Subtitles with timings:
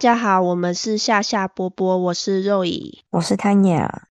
[0.00, 4.04] 大家好，我们是夏夏波波，我是肉乙，我是 Tanya。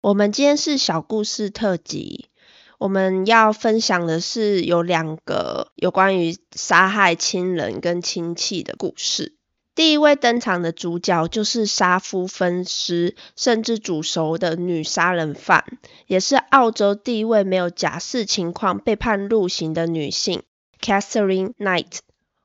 [0.00, 2.30] 我们今天是小故事特辑，
[2.78, 9.36] 我们要分享的是有两个有关于杀害亲人跟亲戚的故事。
[9.74, 15.76] 第一位登场的主角就是杀夫分尸，甚至煮熟的女杀人犯，
[16.06, 20.42] 也是澳洲第一位没有假释情况被判入刑的女性
[20.80, 21.98] Catherine Knight。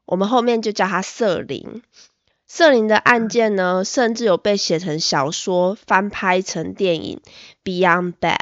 [0.03, 1.81] 我们后面就叫她瑟琳。
[2.51, 7.21] 瑟琳的案件呢，甚至有被写成小说，翻拍成电影
[7.63, 8.37] 《Beyond Bad》。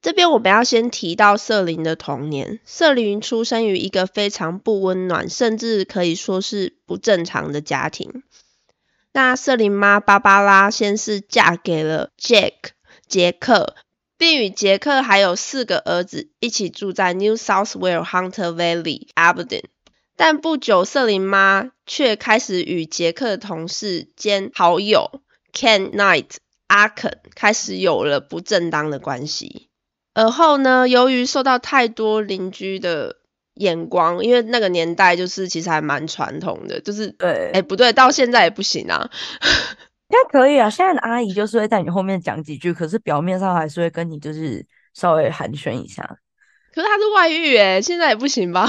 [0.00, 2.60] 这边我们要先提到瑟琳的童年。
[2.64, 8.22] 瑟琳出生于一个非常不温暖，甚至可以说是不正常的家庭。
[9.12, 12.54] 那瑟琳妈芭芭拉先是嫁给了 Jack
[13.06, 13.74] 杰克，
[14.16, 19.64] 并与杰克还有四个儿子一起住在 New South Wales Hunter Valley Aberdeen。
[20.22, 26.26] 但不久，瑟琳妈却开始与杰克的同事兼好友 Ken Knight
[26.66, 29.70] 阿肯开始有了不正当的关系。
[30.12, 33.16] 而后呢，由于受到太多邻居的
[33.54, 39.10] 眼光，因为那个年代就是其实还蛮传统的，就是对，哎不对，到现在也不行啊。
[39.40, 39.48] 应
[40.10, 46.02] 该可以啊，现在的阿姨就是会在你后面讲几句，可是表面上还是会跟你就是稍微寒暄一下。
[46.74, 48.68] 可是她是外遇哎，现在也不行吧？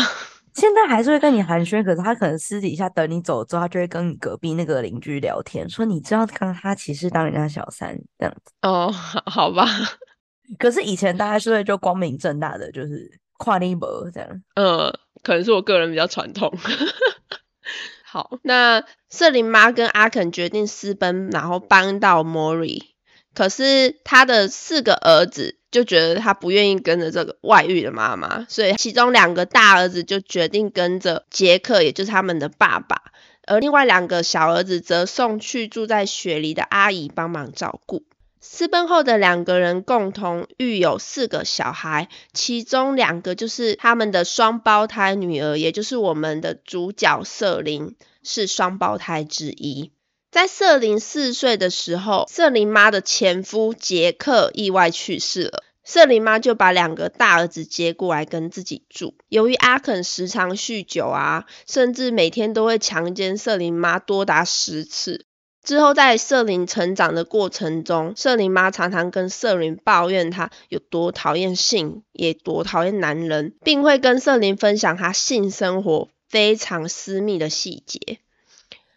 [0.54, 8.52] 现在还是会跟你寒暄，可是他可能私底下等你走之后，他就会跟你隔壁那个邻居聊天，说你知道刚刚他其实当人家小三这样子。
[8.62, 9.66] 哦，好吧。
[10.60, 14.30] 可是以前大家是会就光明正大的就是跨立博这样。
[14.56, 14.92] 嗯，
[15.24, 16.54] 可能是我个人比较传统。
[18.04, 22.91] 好，那瑟琳妈跟阿肯决定私奔，然后搬到莫瑞。
[23.34, 33.02] 可是他的四个儿子就觉得他不愿意跟着这个外遇的妈妈，所以其中两个大儿子就决定跟着杰克，也就是他们的爸爸，
[33.48, 38.04] 而另外两个小儿子则送去住在雪梨的阿姨帮忙照顾。
[38.44, 49.92] 私奔后的两个人共同育有四个小孩，其中两个就是他们的双胞胎女儿，也就是我们的主角瑟琳是双胞胎之一。
[50.32, 59.14] 在瑟琳四岁的时候，瑟琳妈的前夫杰克意外去世了，瑟琳妈就把两个大儿子接过来跟自己住。
[59.28, 65.26] 由于阿肯时常酗酒啊，甚至每天都会强奸瑟琳妈多达十次。
[65.64, 78.20] 之后在瑟琳成长的过程中，瑟琳妈常常跟瑟琳抱怨她有多讨厌性，也多讨厌男人，并会跟瑟琳分享她性生活非常私密的细节。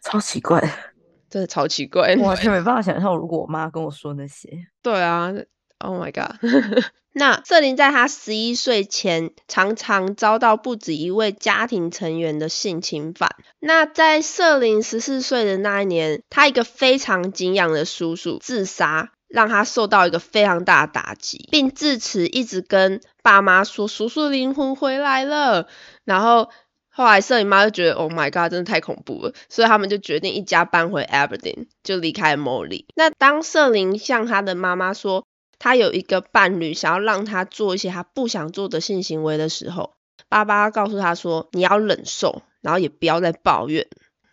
[0.01, 0.94] 超奇怪。
[1.29, 4.49] 真的超奇怪， 完全没办法想象，如果我妈跟我说那些。
[4.81, 5.33] 对啊
[5.79, 6.37] ，Oh my god！
[7.17, 13.29] 那瑟琳在她十一岁前，常常遭到不止一位家庭成员的性侵犯。
[13.59, 25.67] 那在瑟琳十四岁的那一年，她一个非常敬仰的叔叔自杀，让她受到一个非常大的打击，并自此一直跟爸妈说：“叔叔灵魂回来了。”
[26.03, 26.49] 然后。
[26.97, 32.85] 后来，瑟琳妈就觉得，Oh my god，真的太恐怖了，所以他们就决定一家搬回 Aberdeen，就离开 Molly。
[32.95, 35.25] 那当瑟琳向他的妈妈说，
[35.59, 39.91] 他有一个伴侣想要让他做一些他不想做的性行为的时候，
[40.29, 43.87] 爸爸告诉他说，你要忍受，然后也不要再抱怨。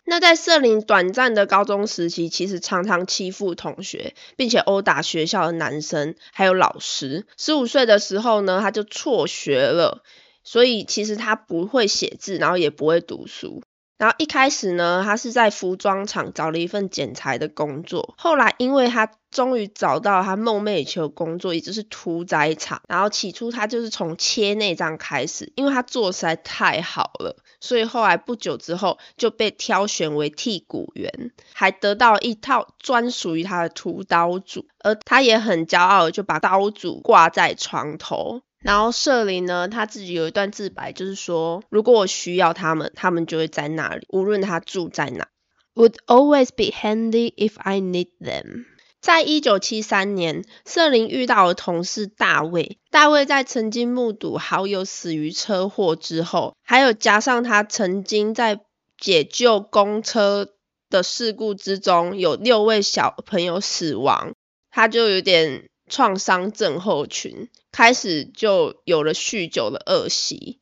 [0.05, 7.25] 那在瑟琳短暂的高中时期，其实常常欺负同学，并且殴打学校的男生还有老师。
[7.37, 10.01] 十五岁的时候呢，他就辍学了。
[10.43, 13.61] 所以其实他不会写字，然后也不会读书。
[13.99, 18.13] 然后一开始呢，他是在服装厂找了一份剪裁的工作。
[18.17, 22.81] 后来因为他终于找到他梦寐以求的工作，也就是屠宰场。
[22.89, 34.65] 然后起初他就是从切内脏开始，因为他做实在太好了，所以后来不久之后就被挑选为剔骨员，还得到一套专属于他的屠刀组。
[34.79, 38.41] 而他也很骄傲，就把刀组挂在床头。
[38.63, 45.27] 然后瑟琳呢，他自己有一段自白，就是说，如果我需要他们，他们就会在那里，无论他住在哪。
[45.75, 48.65] Would always be handy if I need them。
[49.01, 52.79] 在一九七三年，瑟琳遇到了同事大卫。
[52.89, 58.61] 大卫在曾经目睹好友死于车祸之后，还有加上他曾经在
[58.97, 60.53] 解救公车
[60.89, 64.33] 的事故之中，有六位小朋友死亡，
[64.71, 65.67] 他就有点。
[65.89, 70.59] 创伤症候群开始就有了酗酒的恶习，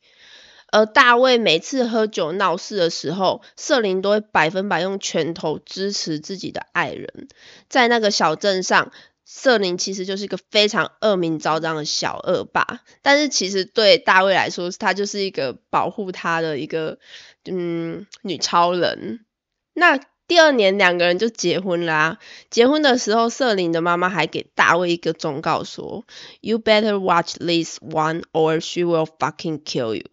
[0.70, 7.28] 而大卫每次喝酒闹事的时候，瑟琳都会百分百用拳头支持自己的爱人。
[7.68, 8.92] 在那个小镇上，
[9.24, 16.98] 瑟琳其实就是一个非常恶名昭彰的小恶霸，但是其实对大卫来说，他就是一个保护他的一个
[17.44, 19.24] 嗯女超人。
[19.72, 20.00] 那。
[20.32, 22.18] 第二年两个人就结婚啦。
[22.48, 26.06] 结婚的时候，瑟琳的妈妈还给大卫一个忠告说
[26.40, 30.06] ：“You better watch this one, or she will fucking kill you。”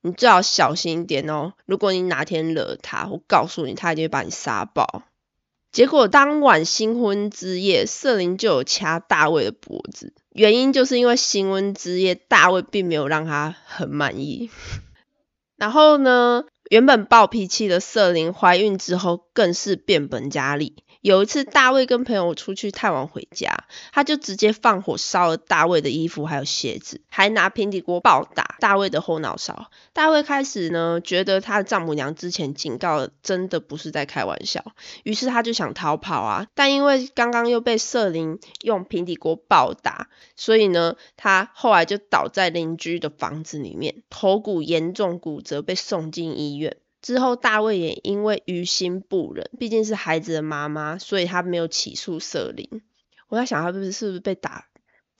[0.00, 1.52] 你最好小心一点哦。
[1.66, 5.02] 如果你哪天惹她，我告诉你，她一定会把你杀爆。
[5.70, 14.48] 结果当晚新婚之夜，瑟琳就有掐大卫的脖子，原因就是因为新婚之夜，大卫并没有让她很满意。
[15.58, 20.76] 然后呢，原本暴脾气的瑟琳怀孕之后，更是变本加厉。
[21.00, 29.70] 有一次，大卫跟朋友出去太晚回家，她就直接放火烧了大卫的衣服还有鞋子，还拿平底锅暴打大卫的后脑勺。
[29.92, 34.64] 大卫开始呢，觉得他的丈母娘之前警告真的不是在开玩笑，
[35.04, 46.76] 于是他就想逃跑啊，但因为刚刚又被瑟琳用平底锅暴打，所以呢，他后来就倒在邻居的房子里面，头骨严重骨折，被送进医院。
[47.00, 52.82] 之后，大卫也因为于心不忍，毕竟是孩子的妈妈，所以他没有起诉瑟琳。
[53.28, 54.66] 我在想，他是不是是不是被打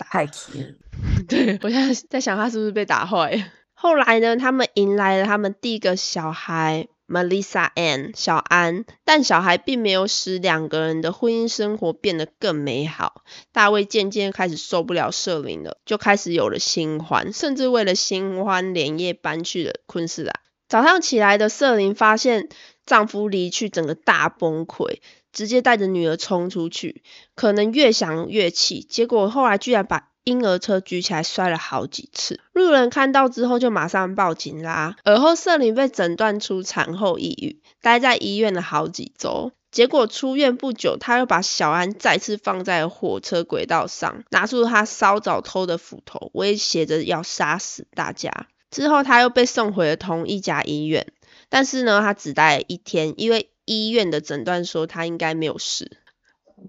[0.04, 0.68] 太气了？
[1.28, 3.50] 对我现在在想，他是不是被打坏？
[3.74, 13.22] 后来呢，他们迎来了他们第一个小孩 Melissa Ann 小安，但小孩并没有使两个人的婚姻生活变得更美好。
[13.52, 20.34] 大卫渐渐开始受不了瑟琳了，就开始有了新欢，甚至为了新欢连夜搬去了昆士兰。
[20.68, 22.48] 早上起来的瑟琳发现
[22.84, 24.98] 丈夫离去，整个大崩溃，
[25.32, 27.02] 直接带着女儿冲出去，
[27.34, 32.40] 可能越想越气，结果后来居然把婴儿车举起来摔了好几次。
[32.52, 34.96] 路人看到之后就马上报警啦。
[35.04, 39.52] 而后瑟琳被诊断出产后抑郁，待在医院了好几周。
[39.70, 48.48] 结果出院不久，他又把小安再次放在火车轨道上，拿出他稍早偷的斧头，威胁着要杀死大家。
[48.70, 51.06] 之后他又被送回了同一家医院，
[51.50, 55.98] 但是呢，他只待了一天，因为医院的诊断说他应该没有事。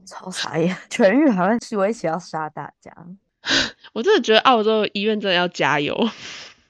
[0.05, 2.93] 超傻眼，痊愈好像是威胁要杀大家。
[3.93, 5.95] 我真的觉得澳洲医院真的要加油，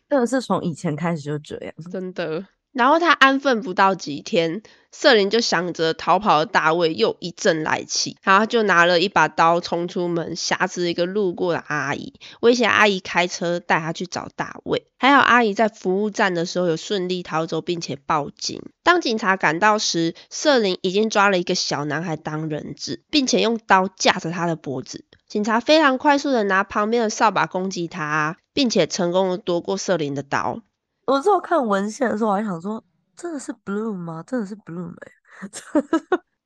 [0.07, 2.45] 真的是从以前开始就这样，真的。
[2.71, 4.62] 然后他安分不到几天，
[4.92, 14.86] 瑟琳就想着逃跑的大卫又一阵来气，然后就拿了一把刀冲出门，挟持一个路过的阿姨，威胁阿姨开车带他去找大卫。
[14.98, 18.62] 还好阿姨在服务站的时候有顺利逃走，并且报警。
[18.83, 25.06] 当警察赶到时，瑟琳已经抓了一个小男孩当人质，并且用刀架着他的脖子。
[25.27, 30.62] 警察非常快速的拿旁边的扫把攻击他，并且成功的夺过瑟琳的刀。
[31.09, 32.83] 我之后看文献的时候，我还想说，
[33.15, 34.23] 真的是 Bloom 吗？
[34.25, 35.11] 真的是 Bloom 哎！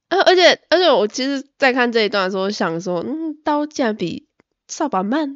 [0.10, 4.28] 而而且而且，我其实，在看这一段的时候，想说，嗯，刀竟然比
[4.68, 5.36] 扫把慢。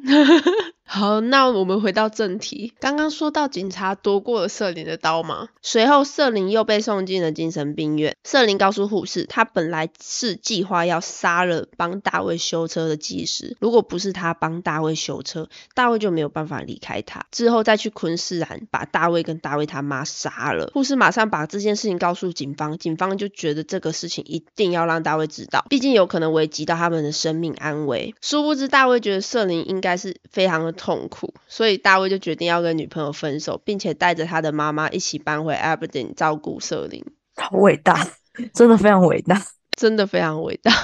[0.90, 2.72] 好，那我们回到正题。
[2.80, 8.16] 刚刚说到警察夺过了瑟琳的刀嘛，随后瑟琳又被送进了精神病院。
[8.24, 17.26] 瑟琳告诉护士，她本来是计划要杀了帮大卫修车的技师，如果不是他帮大卫修车，大卫就没有办法离开他。
[17.30, 20.70] 之后再去昆士兰把大卫跟大卫他妈杀了。
[20.72, 28.14] 护士马上把这件事情告诉警方，警方就觉得这个事情一定要让大卫知道，毕竟有可能危及到他们的生命安危。
[28.22, 30.77] 殊不知大卫觉得瑟琳应该是非常的。
[30.78, 37.04] 痛苦，所以大卫就决定要跟女朋友分手，并且带着他的妈妈一起搬回 Aberdeen 照顾瑟琳。
[37.36, 38.08] 好伟大，
[38.54, 39.44] 真的非常伟大，
[39.76, 40.72] 真的非常伟大。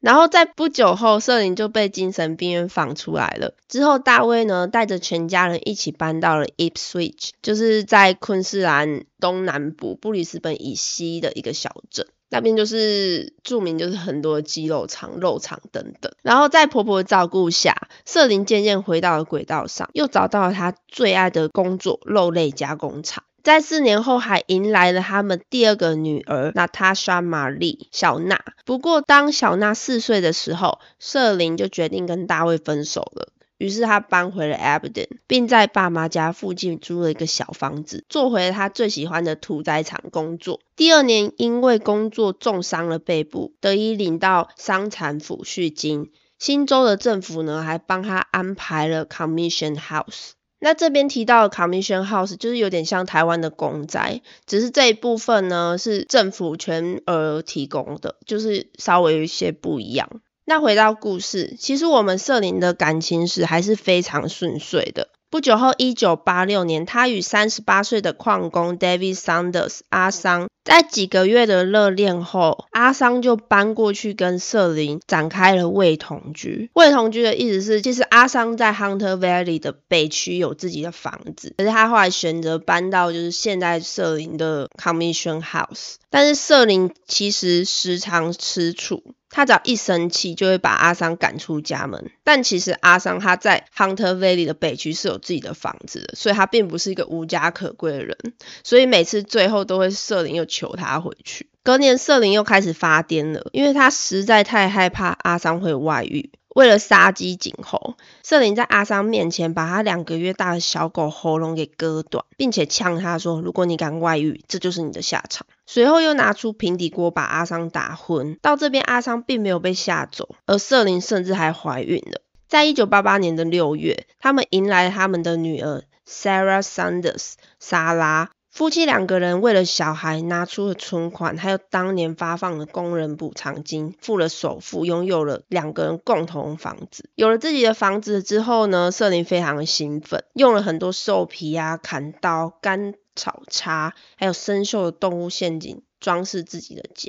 [0.00, 3.54] 然后在不久后，瑟琳就被精神病院放出来了。
[3.68, 12.06] 之后，大卫呢带着全家人一起搬到了 Ipswich，就是在昆士兰东南部布里斯本以西的一个小镇。
[12.34, 16.12] 那边就是著名，就是很多鸡肉厂、肉厂等等。
[16.22, 23.22] 然后在婆婆的照顾下，瑟琳渐渐回到了轨道上，又找到了她最爱的工作——肉类加工厂。
[23.44, 28.42] 在四年后，还迎来了他们第二个女儿娜塔莎·玛丽小娜。
[28.64, 33.28] 不过，当小娜四岁的时候，瑟琳就决定跟大卫分手了。
[33.64, 40.60] 于是他搬回了 Aberdeen，并在爸妈家附近租了一个小房子，做回了他最喜欢的屠宰场工作。
[40.76, 46.10] 第二年，因为工作重伤了背部，得以领到伤残抚恤金。
[46.38, 50.32] 新州的政府呢，还帮他安排了 Commission House。
[50.58, 60.20] 那这边提到的 Commission House 就是有点像台湾的公宅，只是这一部分呢是政府全额提供的，就是稍微有一些不一样。
[60.46, 65.08] 那回到故事，其实我们瑟琳的感情史还是非常顺遂的。
[65.30, 76.70] 不久后，一九八六年，她与三十八岁的矿工 David Saunders 阿桑在几个月的热恋后，阿桑就搬过去跟瑟琳展开了未同居。
[76.72, 85.96] 未同居的意思是，其实阿桑在 Hunter Valley 的北区有自己的房子，可是他后来选择搬到就是现在瑟琳的 Commission House。
[86.08, 92.12] 但是瑟琳其实时常吃醋，他只要一生气就会把阿桑赶出家门。
[92.22, 98.16] 但其实阿桑他在 Hunter Valley 的北区是有自己的房子的，所以他并不是一个无家可归的人。
[98.62, 101.48] 所以每次最后都会瑟琳又求他回去。
[101.62, 106.30] 隔年瑟琳又开始发癫了，因为他实在太害怕阿桑会外遇。
[106.54, 118.38] 为了杀鸡儆猴，瑟琳在阿桑面前把他两个月大的小狗喉咙给割断，并且呛他说：“如果你敢外遇，这就是你的下场。”随后又拿出平底锅把阿桑打昏。
[118.40, 122.20] 到这边，阿桑并没有被吓走，而瑟琳甚至还怀孕了。
[122.46, 128.30] 在一九八八年的六月，他们迎来他们的女儿 Sarah Sanders 莎拉。
[128.54, 137.10] 夫妻两个人为了小孩拿出了存款，还有当年发放的工人补偿金，付了首付，拥有了两个人共同房子。
[137.16, 147.08] 有了自己的房子之后呢，瑟琳非常的兴奋，用了很多兽皮啊、砍刀、干草叉，还有生锈的动物陷阱装饰自己的家。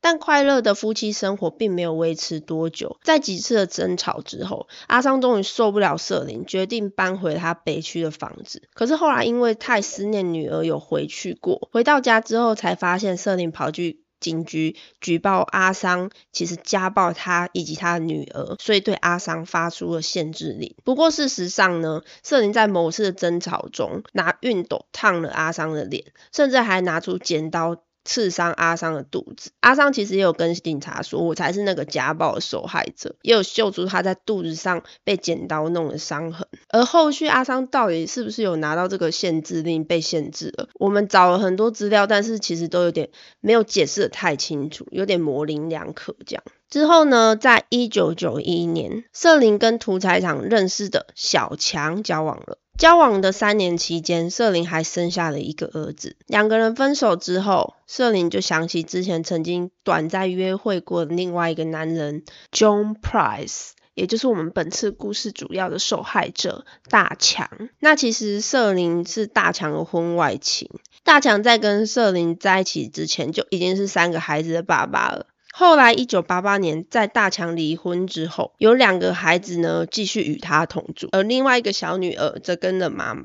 [0.00, 8.68] 但快乐的夫妻生活并没有维持多久，在几次的争吵之后，阿桑终于受不了瑟琳，决定搬回他北区的房子。
[8.74, 11.68] 可是后来因为太思念女儿，有回去过。
[11.72, 20.76] 回到家之后，才发现瑟琳跑去警局举报阿桑，其实家暴他以及他的女儿，所以对阿桑发出了限制令。
[20.84, 27.82] 不过事实上呢，瑟琳在某次的争吵中，拿熨斗烫了阿桑的脸，甚至还拿出剪刀。
[28.08, 36.48] 刺伤阿桑的肚子，阿桑其实也有跟警察说，我才是那个家暴的受害者，也有秀出他在肚子上被剪刀弄的伤痕。
[36.70, 40.70] 而后续阿桑到底是不是有拿到这个限制令被限制了？
[40.80, 43.10] 我们找了很多资料，但是其实都有点
[43.40, 46.42] 没有解释的太清楚，有点模棱两可这样。
[46.70, 52.58] 之后呢，在一九九一年，瑟琳跟屠宰场认识的小强交往了。
[52.76, 56.16] 交往的三年期间，瑟琳还生下了一个儿子。
[56.26, 62.22] 两个人分手之后，瑟琳就想起之前曾经短暂约会过的另外一个男人
[62.52, 67.48] John Price，也就是我们本次故事主要的受害者大强。
[67.80, 70.70] 那其实瑟琳是大强的婚外情。
[71.02, 75.26] 大强在跟瑟琳在一起之前，就已经是三个孩子的爸爸了。
[75.58, 83.24] 后来，一九八八年，在大强离婚之后，有两个孩子呢继续与他同住，而另外一个小女儿则跟了妈妈。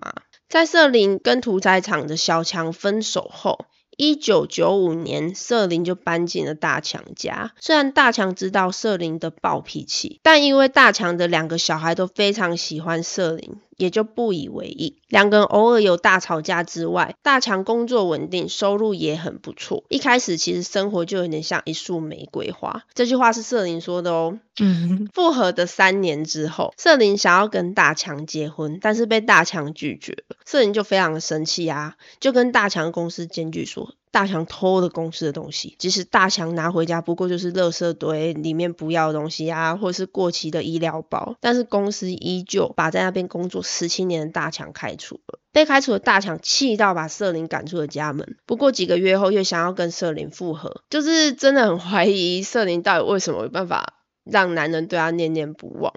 [0.50, 3.66] 在瑟琳跟屠宰场的小强分手后，
[3.98, 7.52] 一九九五年，瑟琳就搬进了大强家。
[7.60, 13.58] 虽然大强知道瑟琳的暴脾气，但因为大强的两个小孩都非常喜欢瑟琳。
[13.78, 14.98] 也就不以为意。
[15.08, 19.84] 两个人偶尔有大吵架之外，大强工作稳定，收入也很不错。
[19.90, 22.84] 一开始其实生活就有点像一束玫瑰花。
[22.94, 24.40] 这句话是瑟琳说的哦。
[24.60, 25.10] 嗯。
[25.14, 30.36] 复合的三年之后，瑟琳想要跟大强结婚，但是被大强拒绝了。
[30.46, 33.94] 瑟琳就非常的生气啊，就跟大强公司检举说。
[34.14, 45.40] 大强偷了公司的东西，即使大强拿回家不过就是垃圾堆里面不要的东西啊，或者是过期的医疗包，但是公司依旧把在那边工作十七年的大强开除了。
[45.52, 48.38] 被开除的大强气到把瑟琳赶出了家门。
[48.46, 55.92] 不过几个月后又想要跟瑟琳复合，就是真的很怀疑瑟琳到底为什么有办法让男人对她念念不忘。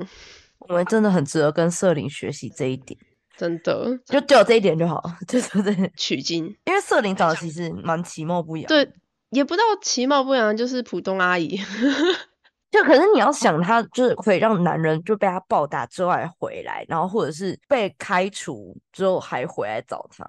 [0.60, 2.98] 我们真的很值得跟瑟琳学习这一点。
[3.36, 6.46] 真的，就只有这一点就好，就 是对取经。
[6.64, 8.90] 因为瑟琳长得其实蛮其貌不扬，对，
[9.30, 11.58] 也不到其貌不扬，就是普通阿姨。
[12.70, 20.24] 就可是你要想，她就是可以让男人就被她暴打之后还回来，然后或者是被开除之后还回来找她。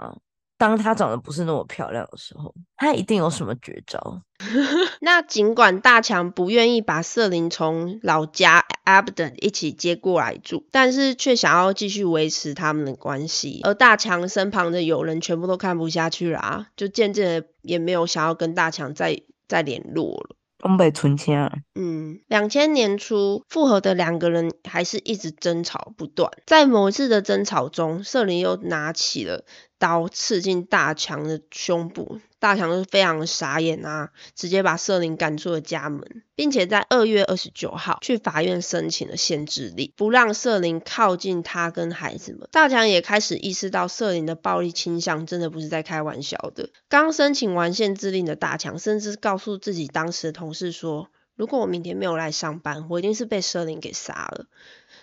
[0.57, 4.21] 当她长得不是那么漂亮的时候，她一定有什么绝招。
[5.01, 13.61] 那尽管大强不愿意把瑟琳从老家 Abden 一起接过来住，但是却想要继续维持他们的关系。
[13.63, 20.36] 而大强身旁的友人全部都看不下去了啊，就渐渐的也没有想要跟大强再再联络了。
[20.57, 21.63] 东北存钱。
[21.75, 26.31] 嗯，两千年初复合的两个人还是一直争吵不断。
[26.45, 29.45] 在某一次的争吵中，瑟琳又拿起了
[29.77, 32.19] 刀刺进大强的胸部。
[32.39, 42.47] 大强是非常傻眼啊，直接把瑟琳赶出了家门，并且在二月二十九号去法院申请了限制令，不让瑟琳靠近他跟孩子们。
[42.51, 46.69] 大强也开始意识到瑟琳的暴力倾向真的不是在开玩笑的。
[46.89, 54.45] 刚申请完限制令的大强，甚至告诉自己当时的同事说：“如果我明天没有来上班，我一定是被瑟琳给杀了。”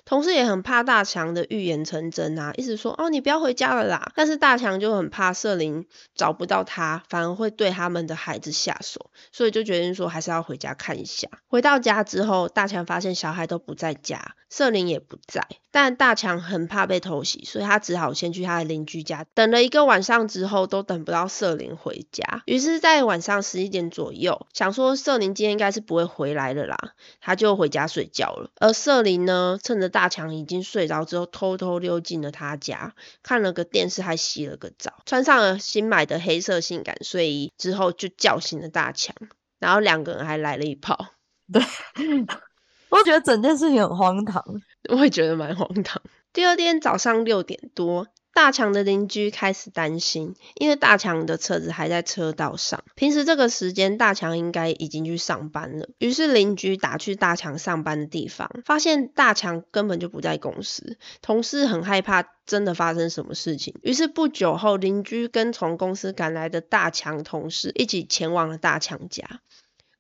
[0.05, 4.13] 同事也很怕大强的预言成真啊，一直说哦你不要回家了啦。
[4.15, 11.29] 但是大强就很怕瑟琳找不到他，反而会对他们的孩子下手，所以就决定说还是要回家看一下。
[11.47, 19.27] 回到家之后，大强发现小孩都不在家，瑟琳也不在，但大强很怕被偷袭，所以他只好先去他的邻居家。
[19.35, 26.79] 等了一个晚上之后，都等不到瑟琳回家，于是，在晚上十一点左右，想说瑟琳今天应该是不会回来了啦，
[27.21, 28.53] 他就回家睡觉了。
[28.61, 32.95] 而瑟琳呢，趁着大强已经睡着之后，偷偷溜进了他家，
[33.25, 39.17] 看了个电视，还洗了个澡，穿上了新买的黑色性感睡衣之后，就叫醒了大强，
[39.59, 41.09] 然后两个人还来了一炮。
[41.53, 41.61] 对，
[42.91, 44.45] 我觉得整件事情很荒唐。
[44.89, 46.03] 我也觉得蛮荒唐。
[46.33, 48.09] 第二天早上六点多。
[48.35, 52.83] 大强的邻居开始担心，因为大强的车子还在车道上。
[52.97, 55.89] 平时这个时间，大强应该已经去上班了。
[55.99, 60.99] 于是邻居打去大强上班的地方，发现大强根本就不在公司。
[61.23, 69.25] 同事很害怕真的发生什么事情，于是不久后，邻居跟从公司赶来的大强同事一起前往了大强家。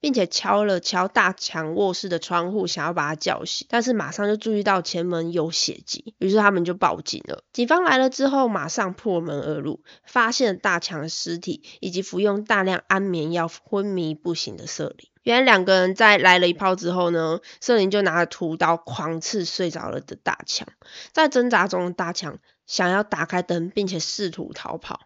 [0.04, 7.42] 并且敲了敲大强卧室的窗户，想要把他叫醒，但是马上就注意到前门有血迹，于是他们就报警了。
[7.54, 15.08] 警方来了之后，马上破门而入，发现了大强的尸体以及服用大量安眠药昏迷不醒的瑟琳。
[15.22, 20.68] 原来两个人在来了一炮之后呢，瑟琳就拿着屠刀狂刺睡着了的大强，
[21.12, 25.00] 在挣扎中大强想要打开灯，并且试图逃跑。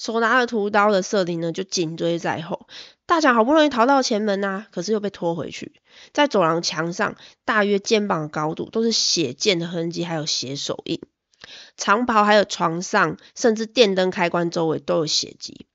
[0.00, 2.66] 手拿着屠刀的瑟琳呢，就紧追在后。
[3.04, 5.82] 大强好不容易逃到前门呐，可是又被拖回去。
[6.14, 11.02] 在走廊墙上，大约肩膀高度都是血溅的痕迹，还有血手印。
[11.76, 15.66] 长袍还有床上，甚至电灯开关周围都有血迹。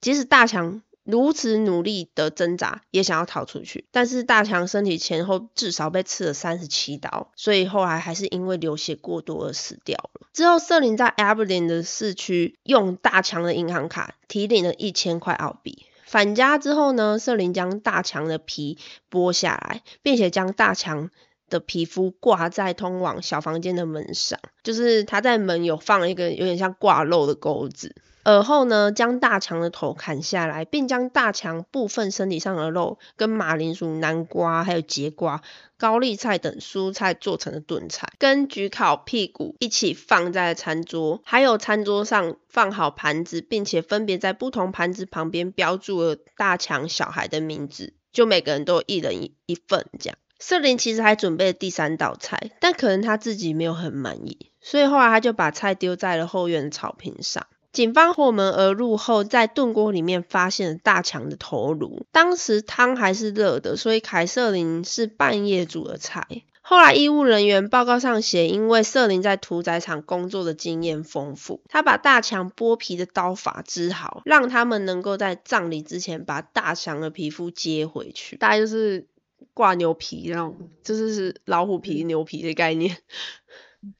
[0.00, 0.80] 即使大强。
[1.04, 10.26] 如此努力的挣扎，也想要逃出去，但是大强身体前后至少被刺了三十七刀，所以后来还是因为流血过多而死掉了。
[10.32, 15.86] 之后，瑟琳在 Aberdeen 的市区用大强的银行卡提领了一千块澳币。
[16.06, 18.78] 返家之后呢，瑟琳将大强的皮
[19.10, 21.10] 剥下来，并且将大强
[21.50, 27.94] 的皮肤挂在通往小房间的门上，就是他在门有放一个有点像挂肉的钩子。
[28.24, 35.42] 而后呢，将大强的头砍下来，并将大强部分身体上的肉跟马铃薯、南瓜、还有节瓜、
[35.76, 50.16] 高丽菜等蔬菜做成的炖菜，跟焗烤屁股一起放在餐桌，还有餐桌上放好盘子，并且分别在不同盘子旁边标注了大强小孩的名字，就每个人都一人一一份这样。
[50.38, 57.46] 瑟琳其实还准备了第三道菜，但可能他自己没有很满意，所以后来他就把菜丢在了后院草坪上。
[57.74, 62.06] 警方破门而入后，在炖锅里面发现了大强的头颅。
[62.12, 66.26] 当时汤还是热的，所以凯瑟琳是半夜煮的菜。
[66.62, 78.36] 后来医务人员报告上写，因为瑟琳在屠宰场工作的经验丰富，他把大强剥皮的刀法织好，让他们能够在葬礼之前把大强的皮肤接回去。
[78.36, 79.08] 大概就是
[79.52, 82.96] 挂牛皮那种，就是是老虎皮、牛皮的概念。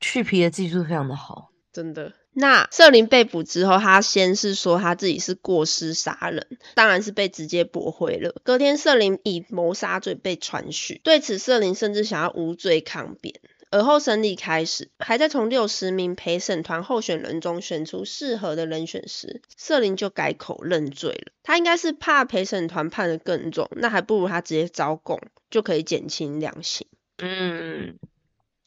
[0.01, 2.13] 去皮的技术非常的好，真的。
[2.35, 8.35] 那瑟琳被捕之后，他先是说他自己是过失杀人，当然是被直接驳回了。
[8.43, 13.41] 隔天，瑟琳以谋杀罪被传讯，对此，瑟琳甚至想要无罪抗辩。
[13.71, 21.33] 而后审理开始，还在从六十名陪审团候选人中选出适合的人选时，瑟琳就改口认罪了。
[21.43, 25.21] 他应该是怕陪审团判的更重，那还不如他直接招供，
[25.51, 26.87] 就可以减轻量刑。
[27.19, 27.99] 嗯，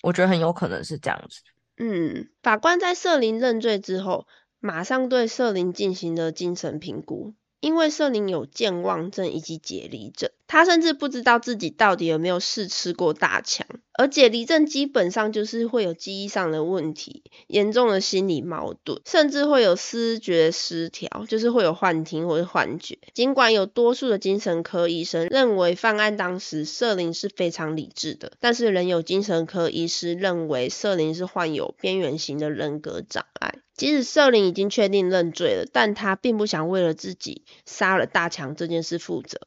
[0.03, 1.39] 我觉得很有可能是这样子。
[1.78, 4.26] 嗯，法官在瑟琳认罪之后，
[4.60, 13.67] 马上对瑟琳进行了精神评估，因为瑟琳有健忘症以及解离症，他甚至不知道自己到底有没有试吃过大强。
[13.99, 22.99] 而且离症基本上就是会有记忆上的问题，严重的心理矛盾，甚至会有思觉失调，就是会有幻听或者幻觉。
[23.15, 33.55] 尽管有多数的精神科医生认为犯案当时瑟琳是非常理智的，但是仍有精神科医师认为瑟琳是患有边缘型的人格障碍。
[33.75, 39.39] 即使瑟琳已经确定认罪了，但他并不想为了自己杀了大强这件事负责。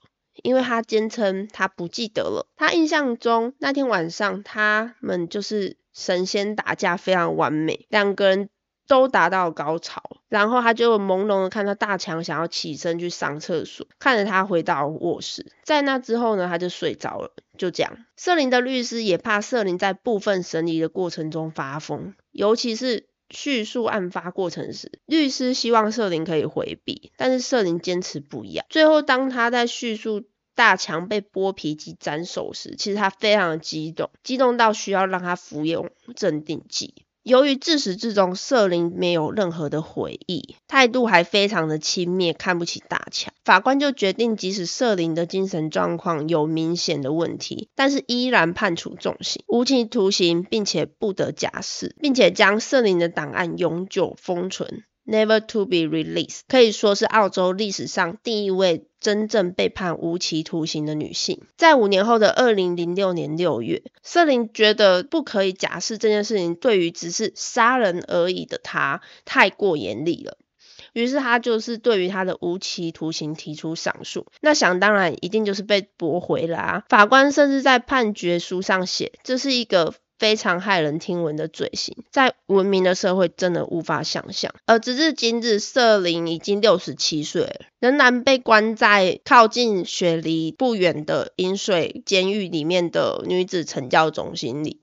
[0.43, 8.49] 因为他坚称他不记得了，他印象中那天晚上他们就是神仙打架非常完美，两个人
[8.87, 18.05] 都达到高潮，然后他就朦胧的看到大强想要起身去上厕所，看着他回到卧室，在那之后呢，他就睡着了，就这样。
[18.17, 28.65] 瑟琳的律师也怕瑟琳在部分审理的过程中发疯，尤其是叙述案发过程时，律师希望瑟琳可以回避，但是瑟琳坚持不要。
[28.69, 30.25] 最后当他在叙述。
[30.61, 37.07] 大强被剥皮及斩首时，其实他非常的激动，激动到需要让他服用镇定剂。
[37.23, 54.85] 由于自始至终瑟琳没有任何的悔意，态度还非常的轻蔑，看不起大强，法官就决定，即使瑟琳的精神状况有明显的问题，但是依然判处重刑，无期徒刑，并且不得假释，并且将瑟琳的档案永久封存。
[55.07, 61.41] Never to be released，可以说是澳洲历史上第一位真正被判无期徒刑的女性。
[61.57, 70.37] 在五年后的二零零六年六月，瑟琳觉得不可以假释这件事情对于只是杀人而已的她太过严厉了，
[70.93, 74.27] 于是她就是对于她的无期徒刑提出上诉。
[74.41, 76.85] 那想当然一定就是被驳回了啊！
[76.89, 79.95] 法官甚至在判决书上写，这是一个。
[80.21, 84.55] 非常骇人听闻的罪行，在文明的社会真的无法想象。
[84.67, 94.79] 而直至今日，瑟琳已经六十七岁了，仍然被关在靠近雪梨不远的饮水监狱里面的女子惩教中心里。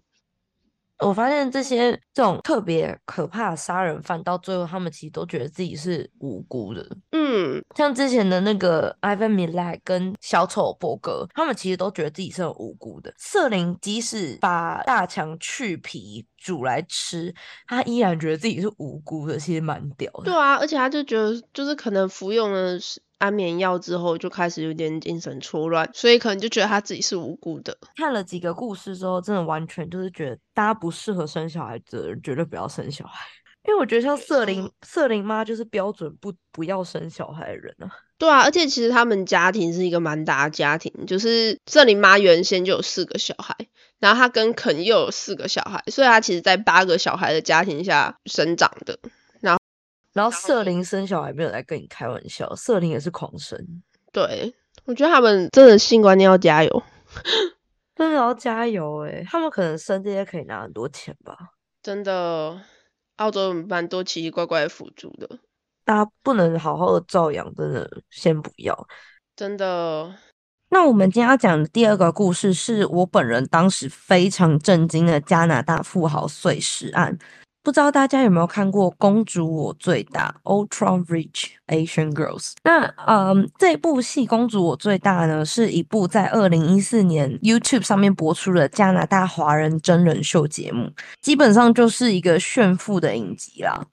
[1.00, 6.84] 我发现这些这种特别可怕的杀人犯，到最后他们其实都觉得自己是无辜的。
[7.12, 13.14] 嗯，像之前的那个 Ivan Milat 跟小丑伯格，他们其实都觉得自己是很无辜的。
[13.18, 17.34] 瑟琳即使把大强去皮煮来吃，
[17.68, 20.26] 他依然觉得自己是无辜的，其实蛮屌的。
[20.26, 22.78] 对啊，而且他就觉得，就是可能服用了
[23.20, 27.78] 安眠药之后就开始有点精神错乱，所以可能就觉得他自己是无辜的。
[27.96, 33.26] 看了几个故事之后，真的完全就是觉得大家不适合生小孩的人绝对不要生小孩，
[33.68, 37.90] 因为我觉得像瑟琳，瑟琳妈就是标准不不要生小孩的人啊。
[38.20, 43.56] 对啊，而且其实他们家庭是一个蛮大的家庭，就是瑟琳妈原先就有四个小孩，
[44.00, 48.98] 然后她跟肯又有四个小孩，所以她其实在八个小孩的家庭下生长的。
[50.18, 53.56] 然后瑟琳生小孩没有在跟你开玩笑，瑟琳也是狂生。
[54.12, 54.52] 对，
[54.86, 56.84] 我觉得他们真的性观念要加油，
[57.96, 59.24] 真的要加油哎！
[59.30, 61.38] 他们可能生这些可以拿很多钱吧？
[61.84, 62.60] 真的，
[63.18, 65.30] 澳洲蛮多奇奇怪怪的辅助的，
[65.86, 68.88] 大家不能好好的照养，真的先不要。
[69.36, 70.16] 真的。
[70.70, 77.16] 那我们今天要讲的第二个故事，是我本人当时非常震惊的加拿大富豪碎尸案。
[77.68, 80.34] 不知道大家有没有看过《公主我最大》
[80.70, 82.54] （Ultra Rich Asian Girls）？
[82.64, 90.90] 那嗯，这部戏《公主我最大》呢，是一部在二零一四年 YouTube 上面播出的加拿大华人真人秀节目，
[91.22, 93.86] 基本上就是一个炫富的影集啦。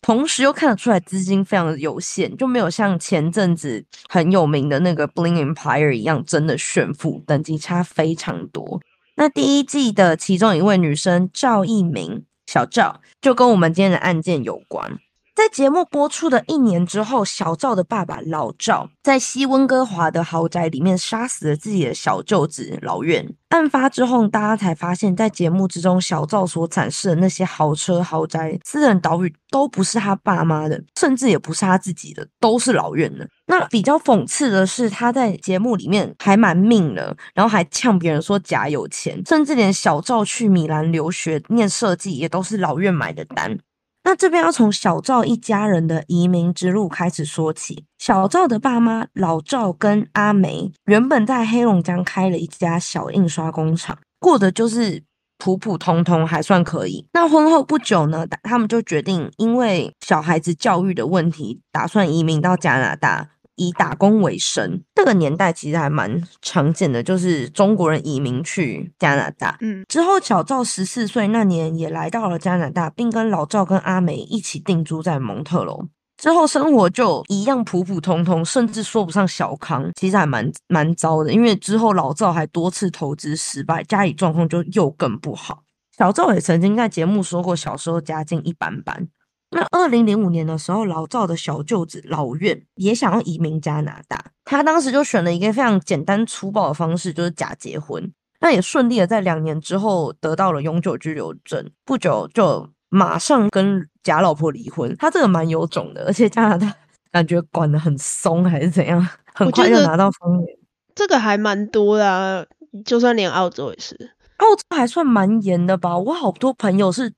[0.00, 8.80] 同时又看得出来资金非常的有限，就没有像前阵子很有名的那个 Bling Empire 一样真的炫富，等级差非常多。
[9.14, 12.24] 那第一季的其中一位女生赵一鸣。
[12.52, 14.98] 小赵就跟我们今天的案件有关。
[15.34, 23.26] 在节目播出的一年之后，小赵的爸爸老赵在西温哥华的豪宅里面杀死了自己的小舅子老苑。
[23.48, 33.26] 案发之后，大家才发现，在节目之中，小赵所展示的那些豪车、豪宅、私人岛屿，都不是他爸妈的，甚至也不是他自己的，都是老苑的。
[33.46, 43.58] 那比较讽刺的是，他在节目里面还蛮命的，然后还呛别人说假有钱，甚至连小赵去米兰留学念设计，也都是老苑买的单。
[44.04, 47.84] 那这边要从小赵一家人的移民之路开始说起。
[47.98, 55.02] 小赵的爸妈老赵跟阿梅原本在黑龙江开了一家小印刷工厂，过的就是
[55.38, 57.06] 普普通通，还算可以。
[57.12, 63.28] 那婚后不久呢，他们就决定因为小孩子教育的问题，打算移民到加拿大。
[63.56, 69.58] 以打工为生，这个年代其实还蛮常见的，就是中国人移民去加拿大。
[69.60, 75.88] 嗯，之后小赵十四岁那年也来到了加拿大，并跟老赵跟阿梅一起定居在蒙特楼。
[76.16, 81.32] 之后生活就一样普普通通，甚至说不上小康，其实还蛮蛮糟的。
[81.32, 85.64] 因为之后老赵还多次投资失败，家里状况就又更不好。
[85.98, 89.08] 小赵也曾经在节目说过，小时候家境一般般。
[89.54, 98.10] 那二零零五年的时候，老赵的小舅子老苑也想要移民加拿大，他当时就选了一个非常简单粗暴的方式，就是假结婚。
[98.40, 104.96] 那也顺利的在两年之后得到了永久居留证，不久就马上跟假老婆离婚。
[104.98, 106.74] 他这个蛮有种的，而且加拿大
[107.12, 110.58] 感觉管得很松，还是怎样，很快就拿到封脸。
[110.94, 112.48] 这个还蛮多的，
[112.86, 113.94] 就算连澳洲也是，
[114.38, 115.98] 澳洲还算蛮严的吧？
[115.98, 117.12] 我好多朋友是。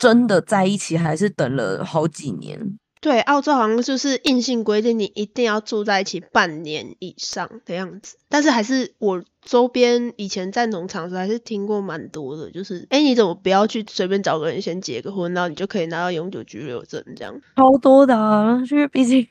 [0.00, 2.78] 真的在一起还是等了好几年？
[3.02, 8.18] 对，澳洲好像就是硬性规定你一定要住在一起半年以上的样子。
[8.28, 17.34] 但是还是我周边以前在农场时还是听过蛮多的，就是哎，你怎么不要去随便找个人先结个婚，然后你就可以拿到永久居留证这样？
[17.56, 19.26] 超多的啊，因为毕竟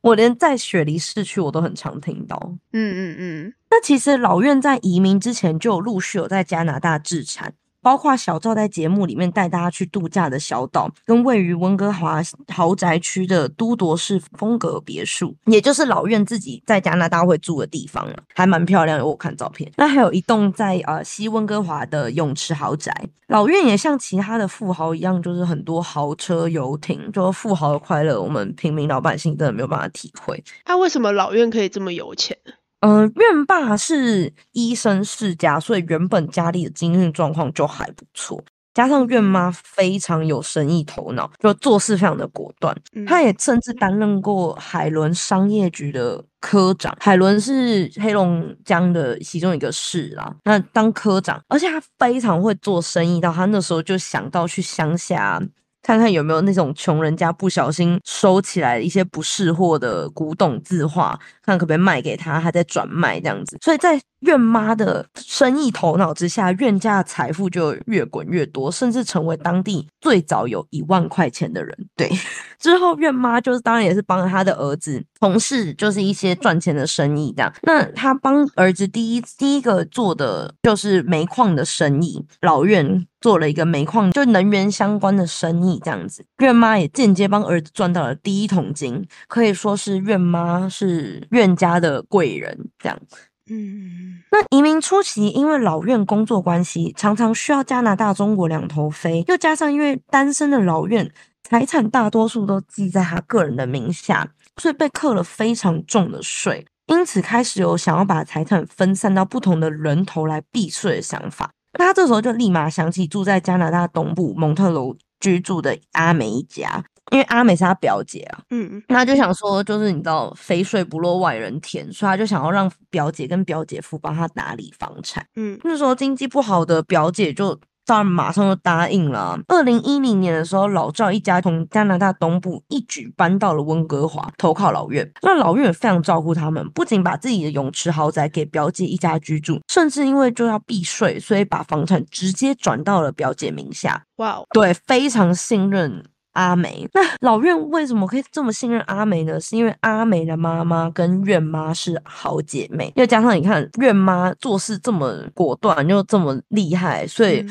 [0.00, 2.38] 我连在雪梨市区我都很常听到。
[2.72, 7.52] 嗯嗯嗯，那其实老院在移民之前就陆续有在加拿大置产。
[7.82, 19.04] 包括小赵在节目里面带大家去度假的小岛，跟位于温哥华豪宅区的都铎式风格别墅，也就是老院自己在加拿大会住的地方了，还蛮漂亮的。
[19.04, 22.94] 我看照片，那还有一栋在呃西温哥华的泳池豪宅。
[23.28, 30.42] 老院也像其他的富豪一样，就是很多豪车游艇，就富豪的快乐，我们平民老百姓真的没有办法体会。
[30.66, 32.36] 那为什么老院可以这么有钱？
[32.82, 38.42] 嗯，院爸是医生世家，所以原本家里的经济状况就还不错。
[38.74, 42.74] 加上院妈非常有生意头脑，就做事非常的果断。
[43.06, 46.96] 她也甚至担任过海伦商业局的科长。
[46.98, 55.40] 海伦是黑龙江的其中一个市啦，那当科长，而且他非常会做生意，到他那时候就想到去乡下。
[55.82, 63.58] 看看有没有那种穷人家不小心收起来一些不识货的古董字画，看可不可以卖给他，他在转卖这样子。
[63.60, 71.76] 所以在院妈的生意头脑之下，院家的财富就越滚越多，甚至成为当地最早有一万块钱的人。
[71.96, 72.08] 对，
[72.60, 77.52] 之后院妈就是当然也是帮他的儿子从事就是一些赚钱的生意这样。
[77.62, 83.04] 那他帮儿子第一第一个做的就是煤矿的生意，老院。
[83.22, 93.16] 做了一个煤矿，就能源相关的生意，这样子，院妈也间接帮儿子赚到了第一桶金，可以说是院妈是院家的贵人，这样子。
[93.50, 101.10] 嗯，那移民初期，因为老院工作关系，常常需要加拿大、中国两头飞，又加上因为单身的老院
[101.42, 104.28] 财产大多数都记在他个人的名下，
[104.60, 111.50] 所以被扣了非常重的税，因此开始有想要把财产分散到不同的人头来避税的想法。
[111.78, 125.26] 那他这时候就立马想起住在加拿大东部蒙特楼居住的阿美一家，因为阿美是他表姐啊，嗯，那就想说，就是你知道肥水不落外人田，所以他就想要让表姐跟表姐夫帮他打理房产。
[125.36, 127.58] 嗯，那时候经济不好的表姐就。
[127.84, 129.38] 当然，马上就答应了。
[129.48, 135.10] 二零一零年的时候，老赵一家从加拿大东部一举搬到了温哥华，投靠老院。
[135.22, 144.04] 那老院也非常照顾他们，不仅把自己的泳池豪宅给表姐一家居住，甚至因为就要避税，所以把房产直接转到了表姐名下。
[144.16, 146.04] 哇，对，非常信任。
[146.32, 149.40] 阿梅，那老院为什么可以这么信任阿梅呢？
[149.40, 157.44] 是因为阿梅的妈妈跟院妈是好姐妹，又加上你看院妈做事这么果断又这么厉害，所以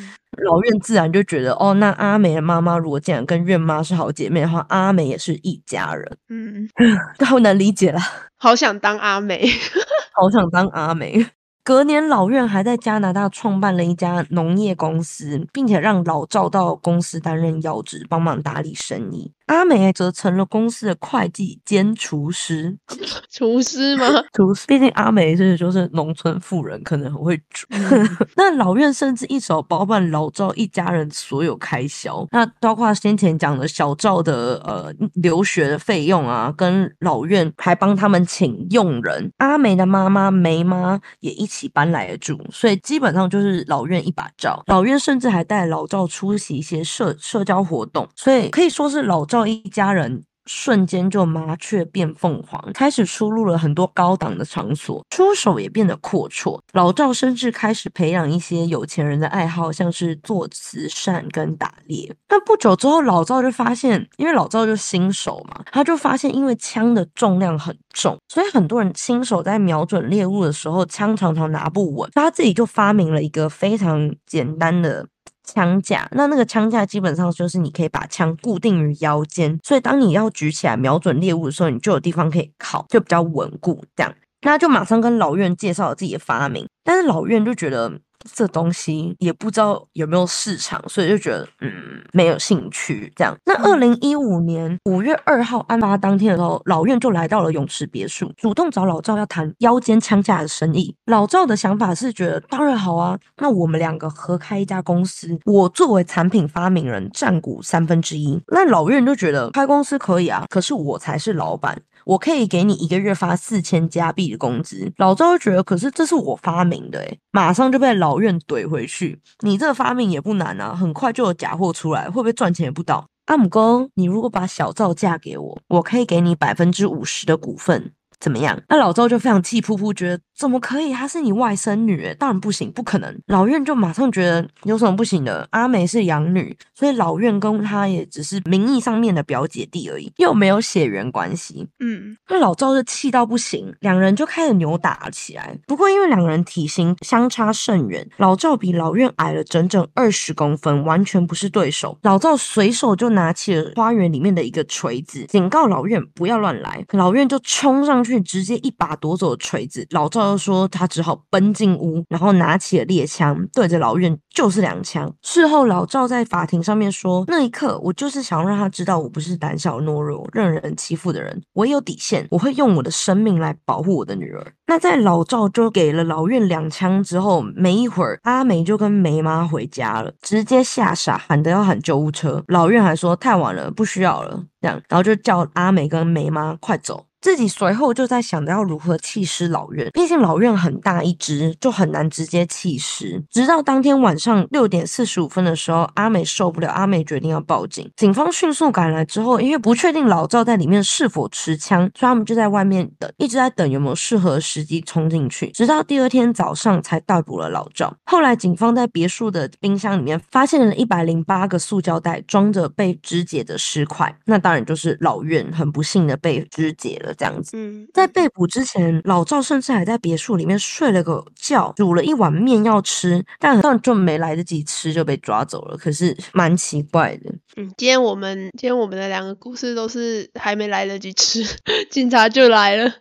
[0.43, 6.17] 老院自然就觉得哦，那阿梅的妈妈如果竟然跟院妈是好姐妹的话，阿梅也是一家人。
[6.29, 6.69] 嗯，
[7.25, 7.99] 好难理解了，
[8.37, 9.45] 好想当阿梅，
[10.13, 11.25] 好想当阿梅。
[11.63, 19.31] 隔年，老院还在加拿大创办了一家农业公司，并且让老赵到公司担任要职，帮忙打理生意。
[19.51, 22.77] 阿美则成了公司的会计兼厨师。
[23.29, 24.05] 厨师吗？
[24.31, 27.67] 厨师，毕竟阿美是就是农村妇人，可能很会煮。
[28.37, 39.33] 那老院甚至一手包办老赵一家人所有开销，那包括先前讲的小赵的呃留学的费用啊，跟老院还帮他们请佣人。
[39.39, 44.63] 阿美的妈妈梅妈也一起搬来住，所以基本上就是老院一把照。
[44.67, 49.40] 老院甚至还带老赵出席一些社社交活动，所以可以说是老赵。
[49.47, 56.59] 一家人瞬间就麻雀变凤凰，开始出入了很多高档的场所，出手也变得阔绰。
[56.73, 62.13] 老赵甚至开始培养一些有钱人的爱好，像是做慈善跟打猎。
[62.27, 72.09] 但不久之后，老赵就发现，因为老赵就新手嘛，他就发现，因为枪的重量很重，所以很多人新手在瞄准猎物的时候，枪常常拿不稳。
[72.13, 75.07] 他自己就发明了一个非常简单的。
[75.53, 83.83] 枪架，那那个枪架基本上就是你可以把枪固定于腰间，所以当你要举起来瞄准猎物的时候，你就有地方可以靠，就比较稳固。
[83.95, 87.99] 这样，那就马上跟老院介绍了自己的发明，但是老院就觉得。
[88.33, 91.71] 这东西也不知道有没有市场，所以就觉得嗯
[92.13, 93.35] 没有兴趣这样。
[93.45, 100.95] 那二零一五年五月二号案发当天的时候，老院就来到了泳池别墅，主动找老赵要谈腰间枪架的生意。
[101.05, 108.41] 老赵的想法是觉得当然好啊，那我们两个合开一家公司，我作为产品发明人占股三分之一。
[108.47, 111.81] 那老院就觉得开公司可以啊，可是我才是老板。
[112.05, 119.19] 我可以给你一个月发四千加币的工资，老赵就觉得，可是这是我发明的，诶马上就被老院怼回去。
[119.41, 123.05] 你这个发明也不难啊，很快就有假货出来，会不会赚钱也不到。
[123.25, 127.93] 阿姆哥，你如果把小赵嫁给我，我可以给你百分之五十的股份。
[128.21, 128.57] 怎么样？
[128.69, 130.93] 那老赵就非常气扑扑，觉得怎么可以？
[130.93, 133.19] 她是你外甥女，当然不行，不可能。
[133.25, 135.47] 老院就马上觉得有什么不行的？
[135.51, 141.67] 阿梅是养女，所以老院跟她也只是名义上面的表姐弟而已，又没有血缘关系。
[141.79, 145.57] 嗯，那老赵就气到不行，两人就开始扭打起来。
[145.65, 151.97] 不过因为两个人体型相差甚远，老赵比老院矮了整整二十公分，完全不是对手。
[152.03, 156.85] 老赵随手就拿起了花园里面的一个锤子，警告老院不要乱来。
[156.91, 159.85] 老院就冲上去，直接一把夺走了锤子。
[159.91, 165.13] 老赵又说他只好奔进屋，然后拿起了猎枪，对着老院就是两枪。
[165.21, 174.53] 事后老赵在法庭上面说，那一刻我就是想让他知道我不是胆小懦弱、任人欺负的人，我有底线，我会用我的生命来保护我的女儿。
[174.67, 182.43] 那在老赵就给了老院两枪之后，没一会儿阿梅就跟梅妈回家了，直接吓傻，喊得要喊救护车。
[182.47, 187.05] 老院还说太晚了，不需要了，这样，然后就叫阿美跟梅妈快走。
[187.21, 193.23] 自己随后就在想着要如何弃尸老院，毕竟老院很大一只，就很难直接弃尸。
[193.29, 197.87] 直到当天晚上六点四十五分的时候，阿美受不了，阿美决定要报警。
[197.95, 205.51] 警方迅速赶来之后，因为不确定老赵在里面是否持枪，所以他们就在外面等，一直在等有没有适合时机冲进去。
[205.51, 207.95] 直到第二天早上才逮捕了老赵。
[208.05, 217.10] 后来警方在别墅的冰箱里面发现了一百零八个塑胶袋，装着被肢解的尸块，那当然就是老院很不幸的被肢解了。
[217.13, 225.77] 这样子，嗯，在被捕之前，老赵甚至还在别墅里面睡了个觉，煮了一碗面要吃，但好像就没来得及吃就被抓走了。
[225.77, 231.43] 可是蛮奇怪的，嗯，今天我们今天我们的两个故事都是还没来得及吃，
[231.89, 232.91] 警察就来了。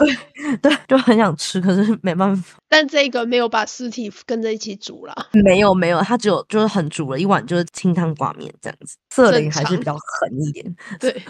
[0.62, 2.56] 对，就很想吃，可是没办法。
[2.70, 5.14] 但这个没有把尸体跟着一起煮了。
[5.44, 8.96] 没有没有，他只有就是很煮了一碗，就是清汤挂面这样子。
[9.10, 10.74] 色林还是比较狠一点。
[10.98, 11.22] 对。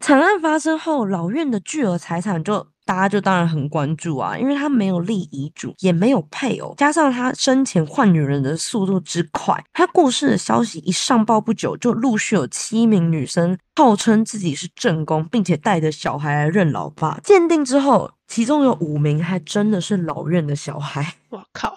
[0.00, 17.18] 惨案发生后，老院的巨额财产就大家就当然很关注啊，因为他没有立遗嘱，也没有配偶，加上他生前换女人的速度之快，他过世的消息一上报不久，就陆续有七名女生号称自己是正宫，并且带着小孩来认老爸。
[17.24, 21.14] 鉴定之后，其中有五名还真的是老院的小孩。
[21.30, 21.76] 我靠！